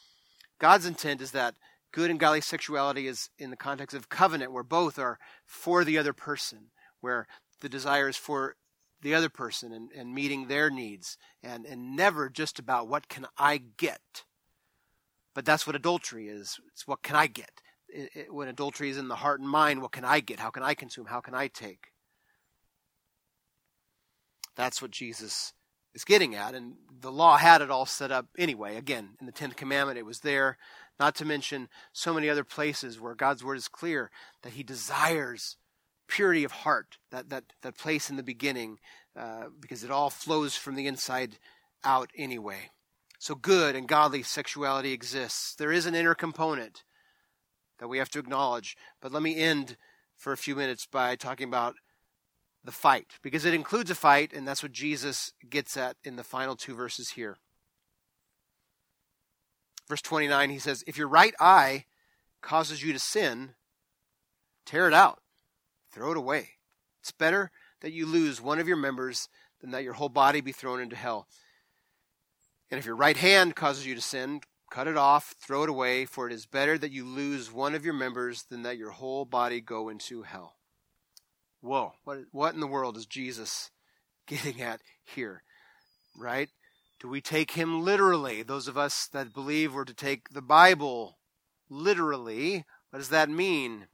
[0.60, 1.56] god's intent is that
[1.92, 5.98] good and godly sexuality is in the context of covenant where both are for the
[5.98, 6.72] other person
[7.02, 7.28] where
[7.62, 8.56] the desire is for
[9.02, 13.26] the other person and, and meeting their needs and, and never just about what can
[13.38, 14.24] i get
[15.38, 16.60] but that's what adultery is.
[16.72, 17.52] It's what can I get?
[17.90, 20.40] It, it, when adultery is in the heart and mind, what can I get?
[20.40, 21.06] How can I consume?
[21.06, 21.92] How can I take?
[24.56, 25.54] That's what Jesus
[25.94, 26.56] is getting at.
[26.56, 28.78] And the law had it all set up anyway.
[28.78, 30.58] Again, in the Tenth Commandment, it was there.
[31.00, 34.10] Not to mention so many other places where God's word is clear
[34.44, 35.58] that He desires
[36.08, 38.80] purity of heart, that, that, that place in the beginning,
[39.16, 41.38] uh, because it all flows from the inside
[41.84, 42.72] out anyway.
[43.20, 45.56] So good and godly sexuality exists.
[45.56, 46.84] There is an inner component
[47.80, 48.76] that we have to acknowledge.
[49.02, 49.78] But let me end
[50.16, 51.76] for a few minutes by talking about
[52.64, 56.24] the fight, because it includes a fight, and that's what Jesus gets at in the
[56.24, 57.38] final two verses here.
[59.88, 61.86] Verse 29, he says, If your right eye
[62.42, 63.52] causes you to sin,
[64.66, 65.22] tear it out,
[65.92, 66.50] throw it away.
[67.02, 69.30] It's better that you lose one of your members
[69.62, 71.28] than that your whole body be thrown into hell.
[72.70, 76.06] And if your right hand causes you to sin, cut it off, throw it away,
[76.06, 79.24] for it is better that you lose one of your members than that your whole
[79.24, 80.56] body go into hell.
[81.62, 83.72] Whoa, what, what in the world is Jesus
[84.28, 85.44] getting at here?
[86.18, 86.50] Right?
[87.00, 88.42] Do we take him literally?
[88.42, 91.18] Those of us that believe we're to take the Bible
[91.70, 93.88] literally, what does that mean?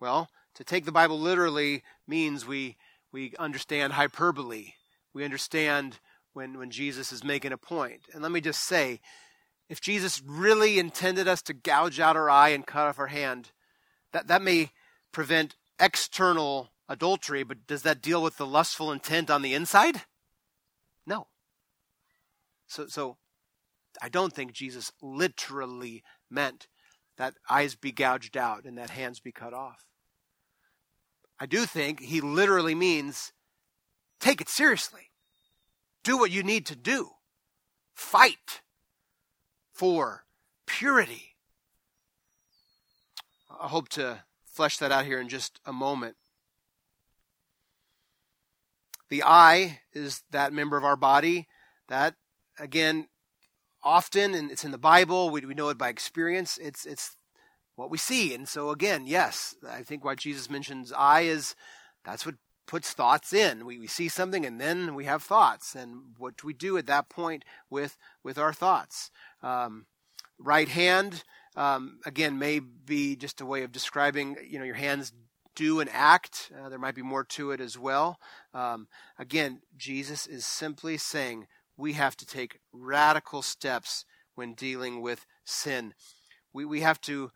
[0.00, 2.76] Well, to take the Bible literally means we,
[3.12, 4.72] we understand hyperbole.
[5.12, 5.98] We understand
[6.32, 8.02] when, when Jesus is making a point.
[8.14, 9.00] And let me just say,
[9.68, 13.50] if Jesus really intended us to gouge out our eye and cut off our hand,
[14.12, 14.70] that, that may
[15.12, 20.02] prevent external adultery, but does that deal with the lustful intent on the inside?
[22.72, 23.18] So, so
[24.00, 26.68] I don't think Jesus literally meant
[27.18, 29.84] that eyes be gouged out and that hands be cut off.
[31.38, 33.32] I do think he literally means
[34.20, 35.10] take it seriously
[36.02, 37.10] do what you need to do.
[37.94, 38.62] Fight
[39.72, 40.24] for
[40.66, 41.36] purity.
[43.50, 46.16] I hope to flesh that out here in just a moment.
[49.10, 51.46] The eye is that member of our body
[51.88, 52.14] that,
[52.62, 53.08] again,
[53.82, 57.16] often, and it's in the Bible, we, we know it by experience, it's, it's
[57.74, 58.34] what we see.
[58.34, 61.56] And so, again, yes, I think why Jesus mentions eye is
[62.04, 63.66] that's what puts thoughts in.
[63.66, 65.74] We, we see something and then we have thoughts.
[65.74, 69.10] And what do we do at that point with, with our thoughts?
[69.42, 69.86] Um,
[70.38, 71.24] right hand,
[71.56, 75.12] um, again, may be just a way of describing, you know, your hands
[75.54, 76.50] do and act.
[76.56, 78.18] Uh, there might be more to it as well.
[78.54, 78.86] Um,
[79.18, 81.46] again, Jesus is simply saying
[81.76, 84.04] we have to take radical steps
[84.34, 85.94] when dealing with sin.
[86.52, 87.32] We, we have to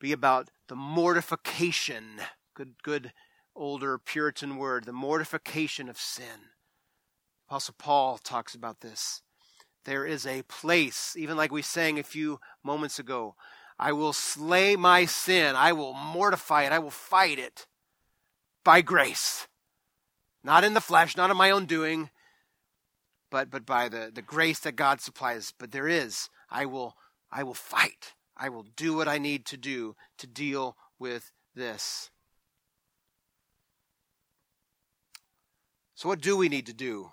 [0.00, 2.20] be about the mortification,
[2.54, 3.12] good, good
[3.54, 6.50] older Puritan word, the mortification of sin.
[7.48, 9.22] Apostle Paul talks about this.
[9.84, 13.34] There is a place, even like we sang a few moments ago,
[13.78, 15.54] I will slay my sin.
[15.54, 16.72] I will mortify it.
[16.72, 17.66] I will fight it
[18.64, 19.46] by grace.
[20.42, 22.10] Not in the flesh, not of my own doing,
[23.30, 25.52] but, but by the, the grace that God supplies.
[25.58, 26.28] But there is.
[26.50, 26.96] I will,
[27.30, 28.14] I will fight.
[28.36, 32.10] I will do what I need to do to deal with this.
[35.94, 37.10] So, what do we need to do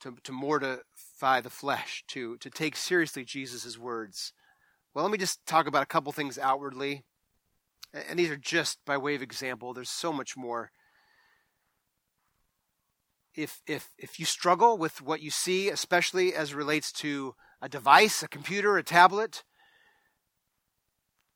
[0.00, 4.32] to, to mortify the flesh, to, to take seriously Jesus' words?
[4.92, 7.04] Well, let me just talk about a couple things outwardly.
[7.94, 9.72] And these are just by way of example.
[9.72, 10.72] There's so much more.
[13.38, 18.20] If, if, if you struggle with what you see, especially as relates to a device,
[18.22, 19.44] a computer, a tablet,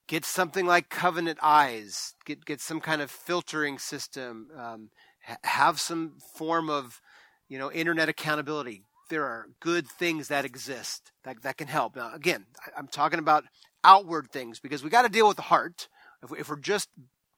[0.09, 2.15] get something like Covenant Eyes.
[2.25, 4.49] Get get some kind of filtering system.
[4.57, 4.91] Um,
[5.25, 7.01] ha- have some form of,
[7.49, 8.83] you know, internet accountability.
[9.09, 11.97] There are good things that exist that that can help.
[11.97, 13.45] Now, again, I, am talking about
[13.85, 15.89] outward things because we got to deal with the heart.
[16.23, 16.89] If, if we're just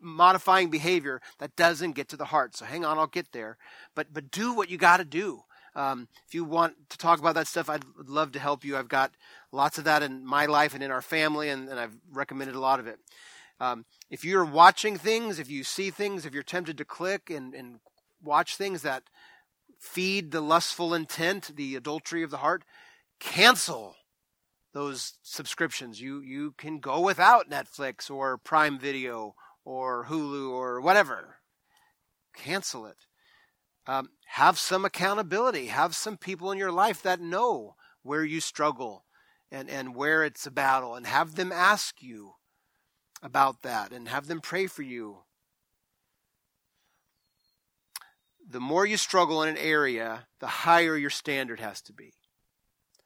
[0.04, 2.56] modifying behavior, that doesn't get to the heart.
[2.56, 3.56] So hang on, I'll get there.
[3.94, 5.42] But but do what you got to do.
[5.76, 8.76] Um, if you want to talk about that stuff, I'd love to help you.
[8.76, 9.12] I've got
[9.50, 12.60] lots of that in my life and in our family, and, and I've recommended a
[12.60, 13.00] lot of it.
[13.58, 17.54] Um, if you're watching things, if you see things, if you're tempted to click and,
[17.54, 17.80] and
[18.22, 19.04] watch things that
[19.80, 22.64] feed the lustful intent, the adultery of the heart,
[23.18, 23.96] cancel
[24.72, 26.00] those subscriptions.
[26.00, 29.34] You you can go without Netflix or Prime Video
[29.64, 31.36] or Hulu or whatever.
[32.34, 32.96] Cancel it.
[33.86, 35.66] Um, have some accountability.
[35.66, 39.04] Have some people in your life that know where you struggle
[39.50, 42.34] and, and where it's a battle, and have them ask you
[43.22, 45.18] about that and have them pray for you.
[48.46, 52.12] The more you struggle in an area, the higher your standard has to be.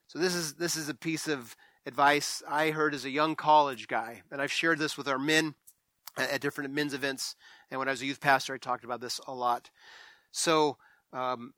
[0.06, 1.54] So this is this is a piece of
[1.86, 5.54] advice I heard as a young college guy, and I've shared this with our men
[6.18, 7.36] at, different men's events.
[7.70, 9.70] And when I was a youth pastor, I talked about this a lot.
[10.30, 10.76] So
[11.12, 11.52] um,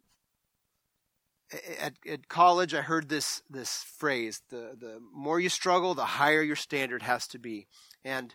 [1.80, 6.42] at, at college, I heard this this phrase: the the more you struggle, the higher
[6.42, 7.66] your standard has to be.
[8.04, 8.34] And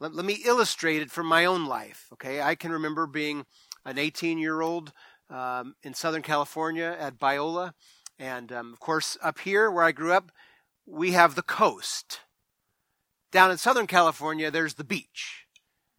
[0.00, 2.08] let, let me illustrate it from my own life.
[2.14, 3.46] Okay, I can remember being
[3.84, 4.92] an 18 year old
[5.30, 7.72] um, in Southern California at Biola,
[8.18, 10.32] and um, of course up here where I grew up,
[10.86, 12.20] we have the coast.
[13.32, 15.45] Down in Southern California, there's the beach,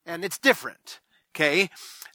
[0.07, 1.01] and it's different.
[1.35, 1.69] Okay,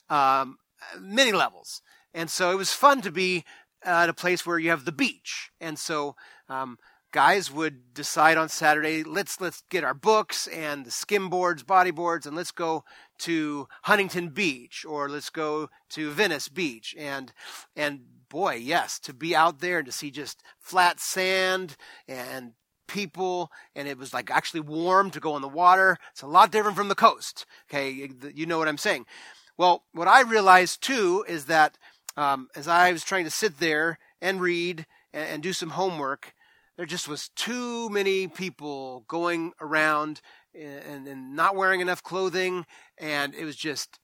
[0.08, 0.58] um,
[0.98, 1.82] many levels.
[2.12, 3.44] And so it was fun to be
[3.84, 5.50] at a place where you have the beach.
[5.60, 6.16] And so
[6.48, 6.78] um,
[7.12, 11.90] guys would decide on Saturday, let's let's get our books and the skim boards, body
[11.90, 12.84] boards, and let's go
[13.20, 16.94] to Huntington Beach or let's go to Venice Beach.
[16.98, 17.32] And
[17.76, 21.76] and boy, yes, to be out there and to see just flat sand
[22.08, 22.52] and
[22.92, 25.96] people and it was like actually warm to go in the water.
[26.12, 27.46] It's a lot different from the coast.
[27.68, 29.06] Okay, you know what I'm saying.
[29.56, 31.78] Well, what I realized too is that
[32.16, 36.34] um, as I was trying to sit there and read and, and do some homework,
[36.76, 40.20] there just was too many people going around
[40.54, 42.66] and, and, not wearing enough clothing,
[42.98, 43.98] and it was just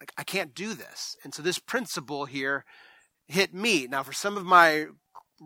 [0.00, 1.16] like I can't do this.
[1.22, 2.64] And so this principle here
[3.28, 3.86] hit me.
[3.86, 4.86] Now, for some of my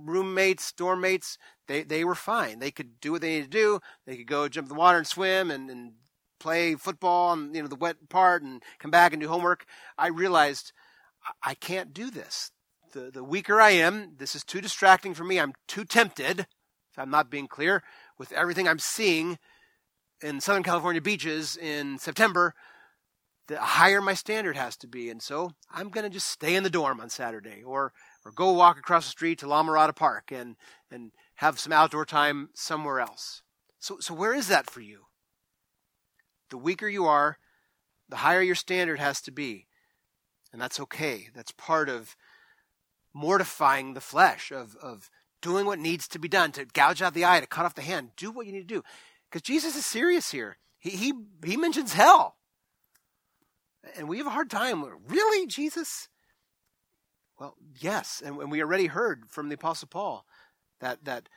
[0.04, 2.58] roommates, dorm mates, they they were fine.
[2.58, 3.80] They could do what they needed to do.
[4.06, 5.92] They could go jump in the water and swim and, and
[6.38, 9.64] play football on you know the wet part and come back and do homework.
[9.96, 10.72] I realized
[11.42, 12.50] I can't do this.
[12.92, 15.40] The, the weaker I am, this is too distracting for me.
[15.40, 17.82] I'm too tempted, if I'm not being clear,
[18.18, 19.38] with everything I'm seeing
[20.22, 22.54] in Southern California beaches in September,
[23.48, 25.10] the higher my standard has to be.
[25.10, 27.92] And so I'm going to just stay in the dorm on Saturday or,
[28.26, 30.56] or go walk across the street to La Mirada Park and,
[30.90, 33.42] and have some outdoor time somewhere else.
[33.78, 35.06] So, so where is that for you?
[36.50, 37.38] The weaker you are,
[38.08, 39.68] the higher your standard has to be.
[40.52, 41.28] And that's okay.
[41.34, 42.16] That's part of
[43.14, 45.08] mortifying the flesh, of, of
[45.40, 47.82] doing what needs to be done, to gouge out the eye, to cut off the
[47.82, 48.10] hand.
[48.16, 48.82] Do what you need to do.
[49.30, 50.58] Because Jesus is serious here.
[50.78, 51.12] He, he,
[51.44, 52.36] he mentions hell.
[53.96, 54.84] And we have a hard time.
[55.06, 56.08] Really, Jesus?
[57.38, 58.22] Well, yes.
[58.24, 60.26] And, and we already heard from the Apostle Paul
[60.80, 61.28] that, that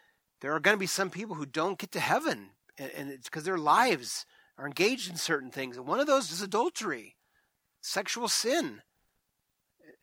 [0.42, 3.28] there are going to be some people who don't get to heaven, and, and it's
[3.28, 4.26] because their lives
[4.58, 5.78] are engaged in certain things.
[5.78, 7.16] And one of those is adultery,
[7.82, 8.82] sexual sin.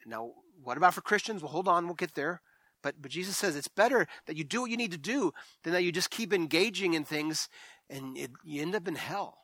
[0.06, 0.32] Now,
[0.62, 1.42] what about for Christians?
[1.42, 2.40] Well, hold on, we'll get there.
[2.82, 5.32] But, but Jesus says it's better that you do what you need to do
[5.62, 7.48] than that you just keep engaging in things
[7.90, 9.38] and it, you end up in hell.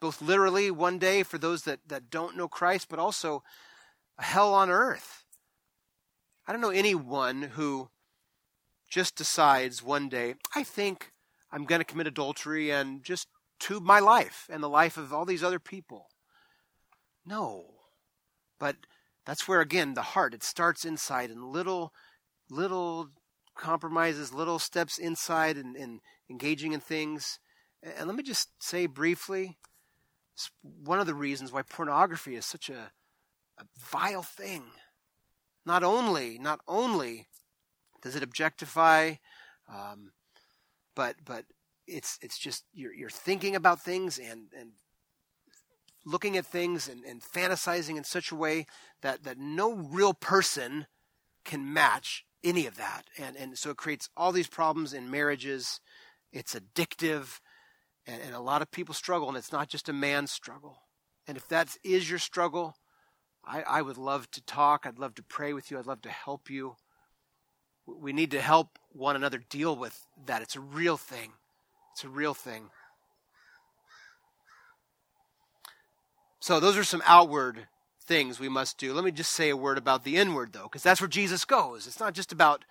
[0.00, 3.42] Both literally, one day for those that, that don't know Christ, but also
[4.18, 5.24] a hell on earth.
[6.46, 7.90] I don't know anyone who
[8.88, 11.12] just decides one day, I think
[11.50, 15.24] I'm going to commit adultery and just tube my life and the life of all
[15.24, 16.08] these other people.
[17.24, 17.64] No.
[18.58, 18.76] But
[19.24, 21.92] that's where again the heart it starts inside and little
[22.48, 23.08] little
[23.56, 26.00] compromises, little steps inside and, and
[26.30, 27.40] engaging in things.
[27.82, 29.58] And let me just say briefly,
[30.62, 32.92] one of the reasons why pornography is such a,
[33.58, 34.64] a vile thing.
[35.64, 37.26] Not only, not only
[38.02, 39.14] does it objectify,
[39.68, 40.12] um,
[40.94, 41.44] but but
[41.86, 44.72] it's it's just you're you're thinking about things and and
[46.04, 48.66] looking at things and, and fantasizing in such a way
[49.02, 50.86] that that no real person
[51.44, 53.02] can match any of that.
[53.18, 55.80] And and so it creates all these problems in marriages.
[56.32, 57.40] It's addictive,
[58.06, 60.82] and, and a lot of people struggle, and it's not just a man's struggle.
[61.26, 62.76] And if that is your struggle,
[63.46, 64.86] I, I would love to talk.
[64.86, 65.78] I'd love to pray with you.
[65.78, 66.76] I'd love to help you
[67.86, 70.42] we need to help one another deal with that.
[70.42, 71.32] It's a real thing.
[71.92, 72.70] It's a real thing.
[76.40, 77.68] So, those are some outward
[78.04, 78.92] things we must do.
[78.92, 81.86] Let me just say a word about the inward, though, because that's where Jesus goes.
[81.86, 82.64] It's not just about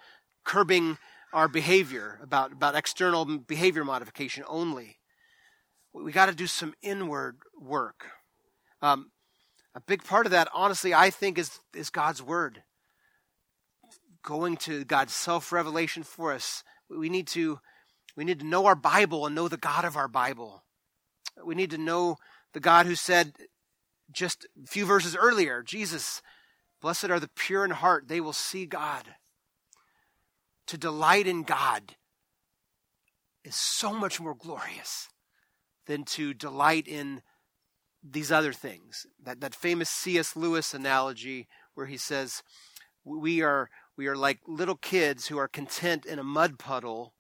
[0.46, 0.98] curbing
[1.34, 5.00] our behavior, about, about external behavior modification only.
[5.92, 8.06] We got to do some inward work.
[8.82, 9.12] Um,
[9.76, 12.64] a big part of that, honestly, I think, is, is God's Word
[14.24, 16.64] going to God's self-revelation for us.
[16.90, 17.60] We need to
[18.16, 20.64] we need to know our Bible and know the God of our Bible.
[21.46, 22.16] We need to know
[22.54, 23.34] the God who said
[24.12, 26.22] just a few verses earlier, Jesus,
[26.82, 29.04] blessed are the pure in heart, they will see God.
[30.68, 31.96] To delight in God
[33.44, 35.10] is so much more glorious
[35.86, 37.22] than to delight in
[38.12, 39.08] these other things.
[39.24, 40.36] That, that famous C.S.
[40.36, 42.44] Lewis analogy where he says,
[43.04, 47.14] we are, we are like little kids who are content in a mud puddle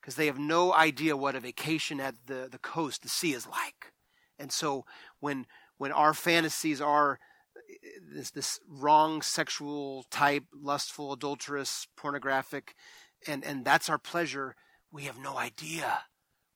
[0.00, 3.46] because they have no idea what a vacation at the, the coast, the sea, is
[3.46, 3.92] like.
[4.38, 4.84] And so
[5.20, 7.18] when when our fantasies are
[7.56, 7.60] uh,
[8.14, 12.74] this this wrong sexual type, lustful, adulterous, pornographic,
[13.26, 14.56] and, and that's our pleasure,
[14.90, 16.02] we have no idea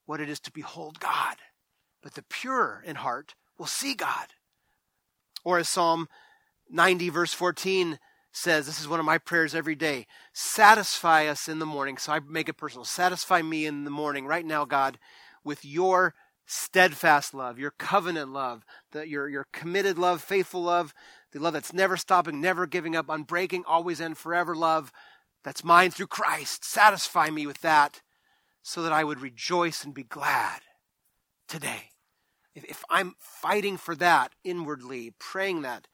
[0.07, 1.37] what it is to behold God.
[2.03, 4.29] But the pure in heart will see God.
[5.45, 6.09] Or as Psalm
[6.71, 7.99] 90, verse 14
[8.33, 10.07] says, This is one of my prayers every day.
[10.33, 11.97] Satisfy us in the morning.
[11.99, 12.85] So I make it personal.
[12.85, 14.99] Satisfy me in the morning, right now, God,
[15.45, 16.15] with your
[16.47, 20.93] steadfast love, your covenant love, the, your, your committed love, faithful love,
[21.33, 24.93] the love that's never stopping, never giving up, unbreaking, always and forever love
[25.43, 26.65] that's mine through Christ.
[26.65, 28.01] Satisfy me with that
[28.63, 30.61] so that I would rejoice and be glad
[31.47, 31.91] today.
[32.55, 35.89] If, if I'm fighting for that inwardly, praying that,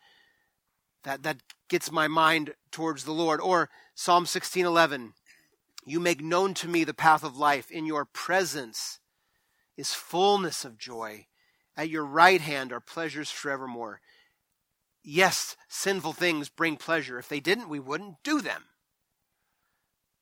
[1.05, 1.39] that, that
[1.69, 3.41] gets my mind towards the Lord.
[3.41, 5.13] Or Psalm 16:11,
[5.87, 7.71] you make known to me the path of life.
[7.71, 8.99] In your presence
[9.77, 11.27] is fullness of joy.
[11.77, 14.01] At your right hand are pleasures forevermore.
[15.03, 17.19] Yes, sinful things bring pleasure.
[17.19, 18.65] If they didn't, we wouldn't do them.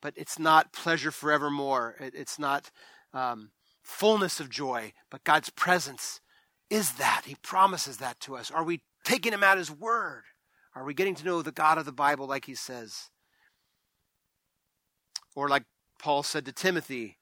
[0.01, 1.97] But it's not pleasure forevermore.
[1.99, 2.71] It's not
[3.13, 3.51] um,
[3.83, 4.93] fullness of joy.
[5.11, 6.21] But God's presence
[6.71, 7.23] is that.
[7.25, 8.51] He promises that to us.
[8.51, 10.25] Are we taking Him at His word?
[10.79, 13.11] Are we getting to know the God of the Bible like he says?
[15.35, 15.65] Or like
[15.99, 17.19] Paul said to Timothy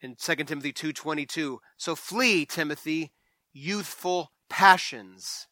[0.00, 3.12] in 2 Timothy 2:22, so flee Timothy
[3.52, 5.46] youthful passions,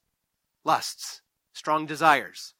[0.65, 1.23] lusts,
[1.53, 2.55] strong desires,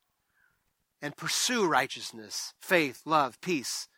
[1.01, 3.89] and pursue righteousness, faith, love, peace,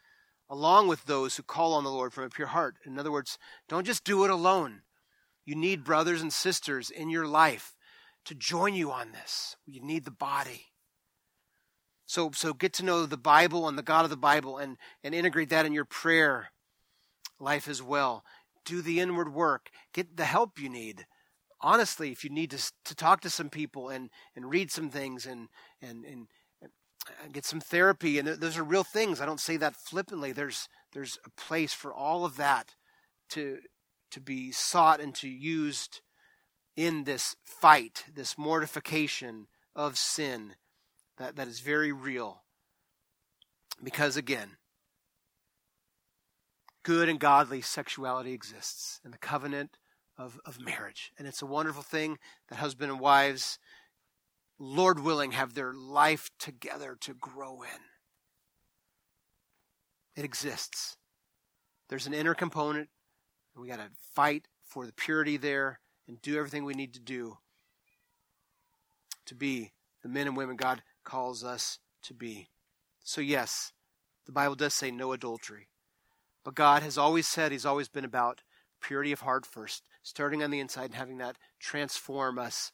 [0.49, 2.77] along with those who call on the Lord from a pure heart.
[2.87, 4.81] In other words, don't just do it alone.
[5.45, 7.75] You need brothers and sisters in your life
[8.25, 9.57] to join you on this.
[9.67, 10.67] You need the body.
[12.07, 15.15] So, so get to know the Bible and the God of the Bible and, and
[15.15, 16.51] integrate that in your prayer
[17.41, 18.25] life as well.
[18.65, 19.71] Do the inward work.
[19.93, 21.07] Get the help you need.
[21.61, 25.27] Honestly, if you need to, to talk to some people and, and read some things
[25.27, 25.49] and,
[25.81, 26.27] and, and,
[27.23, 29.21] and get some therapy, and those are real things.
[29.21, 30.33] I don't say that flippantly.
[30.33, 32.75] There's, there's a place for all of that
[33.31, 33.59] to,
[34.15, 36.01] to be sought and to used
[36.77, 40.55] in this fight, this mortification of sin
[41.19, 42.43] that, that is very real.
[43.83, 44.57] Because again,
[46.85, 49.79] good and godly sexuality exists in the covenant
[50.17, 51.11] of, of marriage.
[51.19, 53.59] And it's a wonderful thing that husband and wives,
[54.61, 57.81] Lord willing, have their life together to grow in.
[60.15, 60.97] It exists.
[61.89, 62.91] There's an inner component,
[63.55, 67.01] and we got to fight for the purity there and do everything we need to
[67.01, 67.39] do
[69.27, 72.49] to be the men and women God calls us to be.
[73.03, 73.73] So, yes,
[74.27, 75.69] the Bible does say no adultery.
[76.45, 78.43] But God has always said He's always been about
[78.81, 82.71] purity of heart first, starting on the inside and having that transform us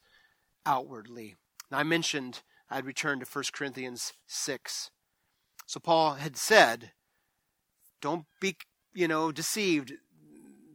[0.65, 1.35] outwardly.
[1.71, 4.91] Now, I mentioned I'd return to 1 Corinthians 6.
[5.65, 6.91] So, Paul had said,
[8.01, 8.57] don't be,
[8.93, 9.93] you know, deceived.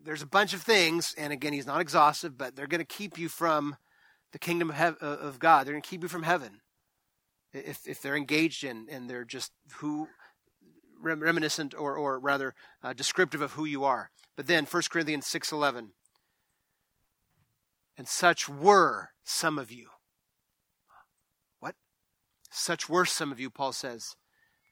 [0.06, 3.18] There's a bunch of things, and again, he's not exhaustive, but they're going to keep
[3.18, 3.76] you from
[4.32, 5.66] the kingdom of, hev- of God.
[5.66, 6.60] They're going to keep you from heaven
[7.52, 10.08] if if they're engaged in and they're just who
[11.00, 14.10] reminiscent or or rather uh, descriptive of who you are.
[14.36, 15.88] But then 1 Corinthians 6:11
[17.98, 19.88] and such were some of you.
[21.58, 21.74] What?
[22.50, 24.14] Such were some of you Paul says.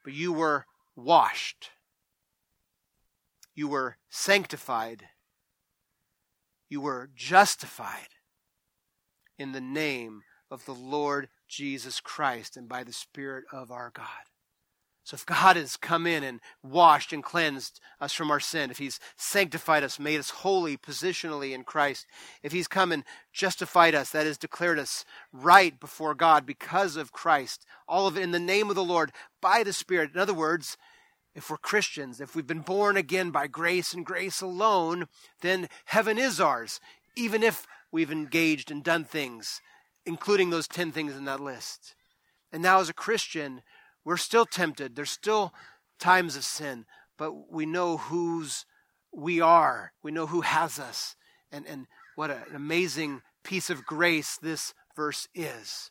[0.04, 1.70] But you were washed.
[3.54, 5.04] You were sanctified.
[6.68, 8.08] You were justified
[9.38, 14.06] in the name of the Lord Jesus Christ and by the Spirit of our God.
[15.04, 18.78] So if God has come in and washed and cleansed us from our sin, if
[18.78, 22.06] He's sanctified us, made us holy positionally in Christ,
[22.42, 27.12] if He's come and justified us, that is, declared us right before God because of
[27.12, 29.12] Christ, all of it in the name of the Lord
[29.42, 30.12] by the Spirit.
[30.14, 30.78] In other words,
[31.34, 35.06] if we're Christians, if we've been born again by grace and grace alone,
[35.40, 36.80] then heaven is ours,
[37.16, 39.60] even if we've engaged and done things
[40.06, 41.94] including those 10 things in that list.
[42.52, 43.62] And now, as a Christian,
[44.04, 44.94] we're still tempted.
[44.94, 45.52] There's still
[45.98, 48.66] times of sin, but we know whose
[49.12, 49.92] we are.
[50.02, 51.16] We know who has us.
[51.50, 55.90] And, and what an amazing piece of grace this verse is.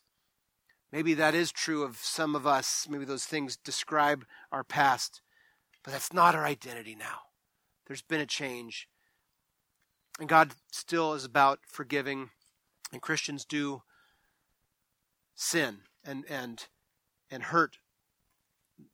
[0.92, 2.88] Maybe that is true of some of us.
[2.90, 5.22] Maybe those things describe our past,
[5.84, 7.20] but that's not our identity now.
[7.88, 8.88] There's been a change.
[10.20, 12.30] And God still is about forgiving,
[12.92, 13.82] and Christians do
[15.36, 16.68] sin and and
[17.32, 17.78] and hurt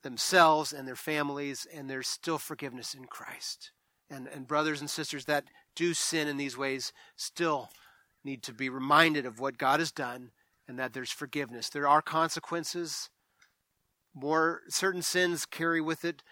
[0.02, 3.72] themselves and their families and there's still forgiveness in Christ.
[4.08, 5.44] And and brothers and sisters that
[5.76, 7.70] do sin in these ways still
[8.24, 10.30] need to be reminded of what God has done
[10.66, 11.68] and that there's forgiveness.
[11.68, 13.10] There are consequences.
[14.14, 16.22] More certain sins carry with it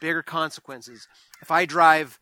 [0.00, 1.08] bigger consequences.
[1.40, 2.18] If I drive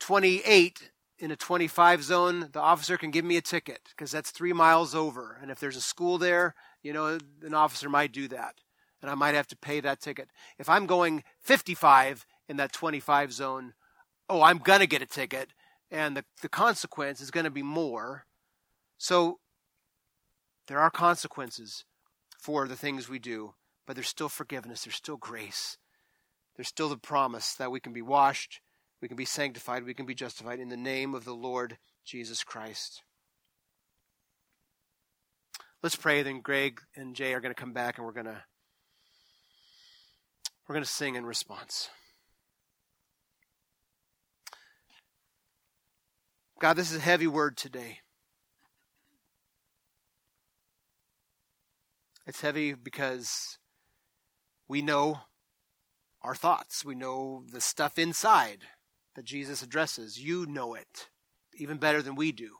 [0.00, 4.52] 28 in a 25 zone, the officer can give me a ticket because that's three
[4.52, 5.38] miles over.
[5.40, 8.54] And if there's a school there, you know, an officer might do that.
[9.00, 10.30] And I might have to pay that ticket.
[10.58, 13.74] If I'm going 55 in that 25 zone,
[14.28, 15.50] oh, I'm going to get a ticket.
[15.90, 18.24] And the, the consequence is going to be more.
[18.98, 19.38] So
[20.66, 21.84] there are consequences
[22.38, 23.54] for the things we do,
[23.86, 25.78] but there's still forgiveness, there's still grace,
[26.56, 28.60] there's still the promise that we can be washed
[29.04, 31.76] we can be sanctified, we can be justified in the name of the Lord
[32.06, 33.02] Jesus Christ.
[35.82, 38.42] Let's pray, then Greg and Jay are going to come back and we're going to
[40.66, 41.90] we're going to sing in response.
[46.58, 47.98] God, this is a heavy word today.
[52.26, 53.58] It's heavy because
[54.66, 55.18] we know
[56.24, 56.84] our thoughts.
[56.84, 58.60] We know the stuff inside
[59.14, 60.18] that Jesus addresses.
[60.18, 61.08] You know it
[61.56, 62.56] even better than we do.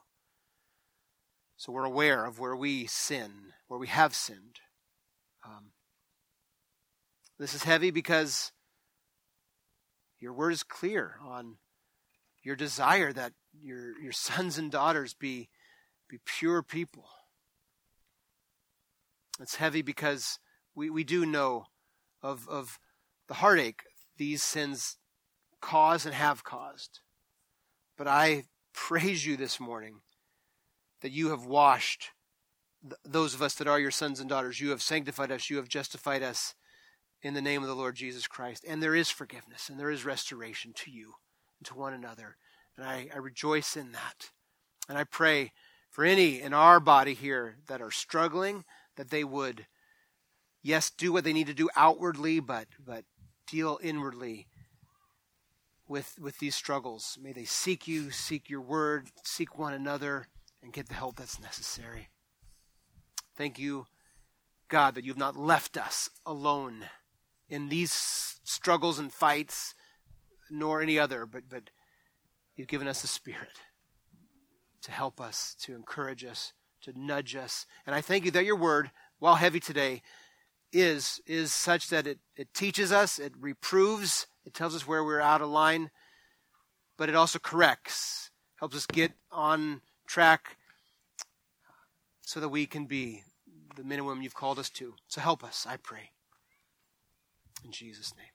[1.56, 4.60] So we're aware of where we sin, where we have sinned.
[5.44, 5.72] Um,
[7.38, 8.52] this is heavy because
[10.20, 11.56] your word is clear on
[12.42, 15.48] your desire that your your sons and daughters be
[16.08, 17.06] be pure people.
[19.40, 20.38] It's heavy because
[20.74, 21.66] we, we do know
[22.22, 22.78] of of
[23.28, 23.82] the heartache
[24.16, 24.98] these sins
[25.60, 27.00] cause and have caused.
[27.96, 30.00] But I praise you this morning
[31.00, 32.10] that you have washed
[32.82, 34.60] th- those of us that are your sons and daughters.
[34.60, 35.48] You have sanctified us.
[35.48, 36.54] You have justified us
[37.22, 38.64] in the name of the Lord Jesus Christ.
[38.68, 41.14] And there is forgiveness and there is restoration to you
[41.58, 42.36] and to one another.
[42.76, 44.30] And I, I rejoice in that.
[44.88, 45.52] And I pray
[45.88, 48.64] for any in our body here that are struggling,
[48.96, 49.66] that they would,
[50.62, 53.04] yes, do what they need to do outwardly, but, but
[53.46, 54.48] deal inwardly
[55.86, 57.18] with, with these struggles.
[57.20, 60.28] May they seek you, seek your word, seek one another,
[60.62, 62.08] and get the help that's necessary.
[63.36, 63.86] Thank you,
[64.68, 66.84] God, that you've not left us alone
[67.48, 67.92] in these
[68.44, 69.74] struggles and fights
[70.50, 71.70] nor any other, but, but
[72.56, 73.60] you've given us the Spirit
[74.82, 77.66] to help us, to encourage us, to nudge us.
[77.86, 80.02] And I thank you that your word, while heavy today,
[80.74, 85.20] is, is such that it, it teaches us, it reproves, it tells us where we're
[85.20, 85.90] out of line,
[86.98, 90.56] but it also corrects, helps us get on track
[92.22, 93.22] so that we can be
[93.76, 94.94] the men and women you've called us to.
[95.06, 96.10] So help us, I pray.
[97.64, 98.33] In Jesus' name.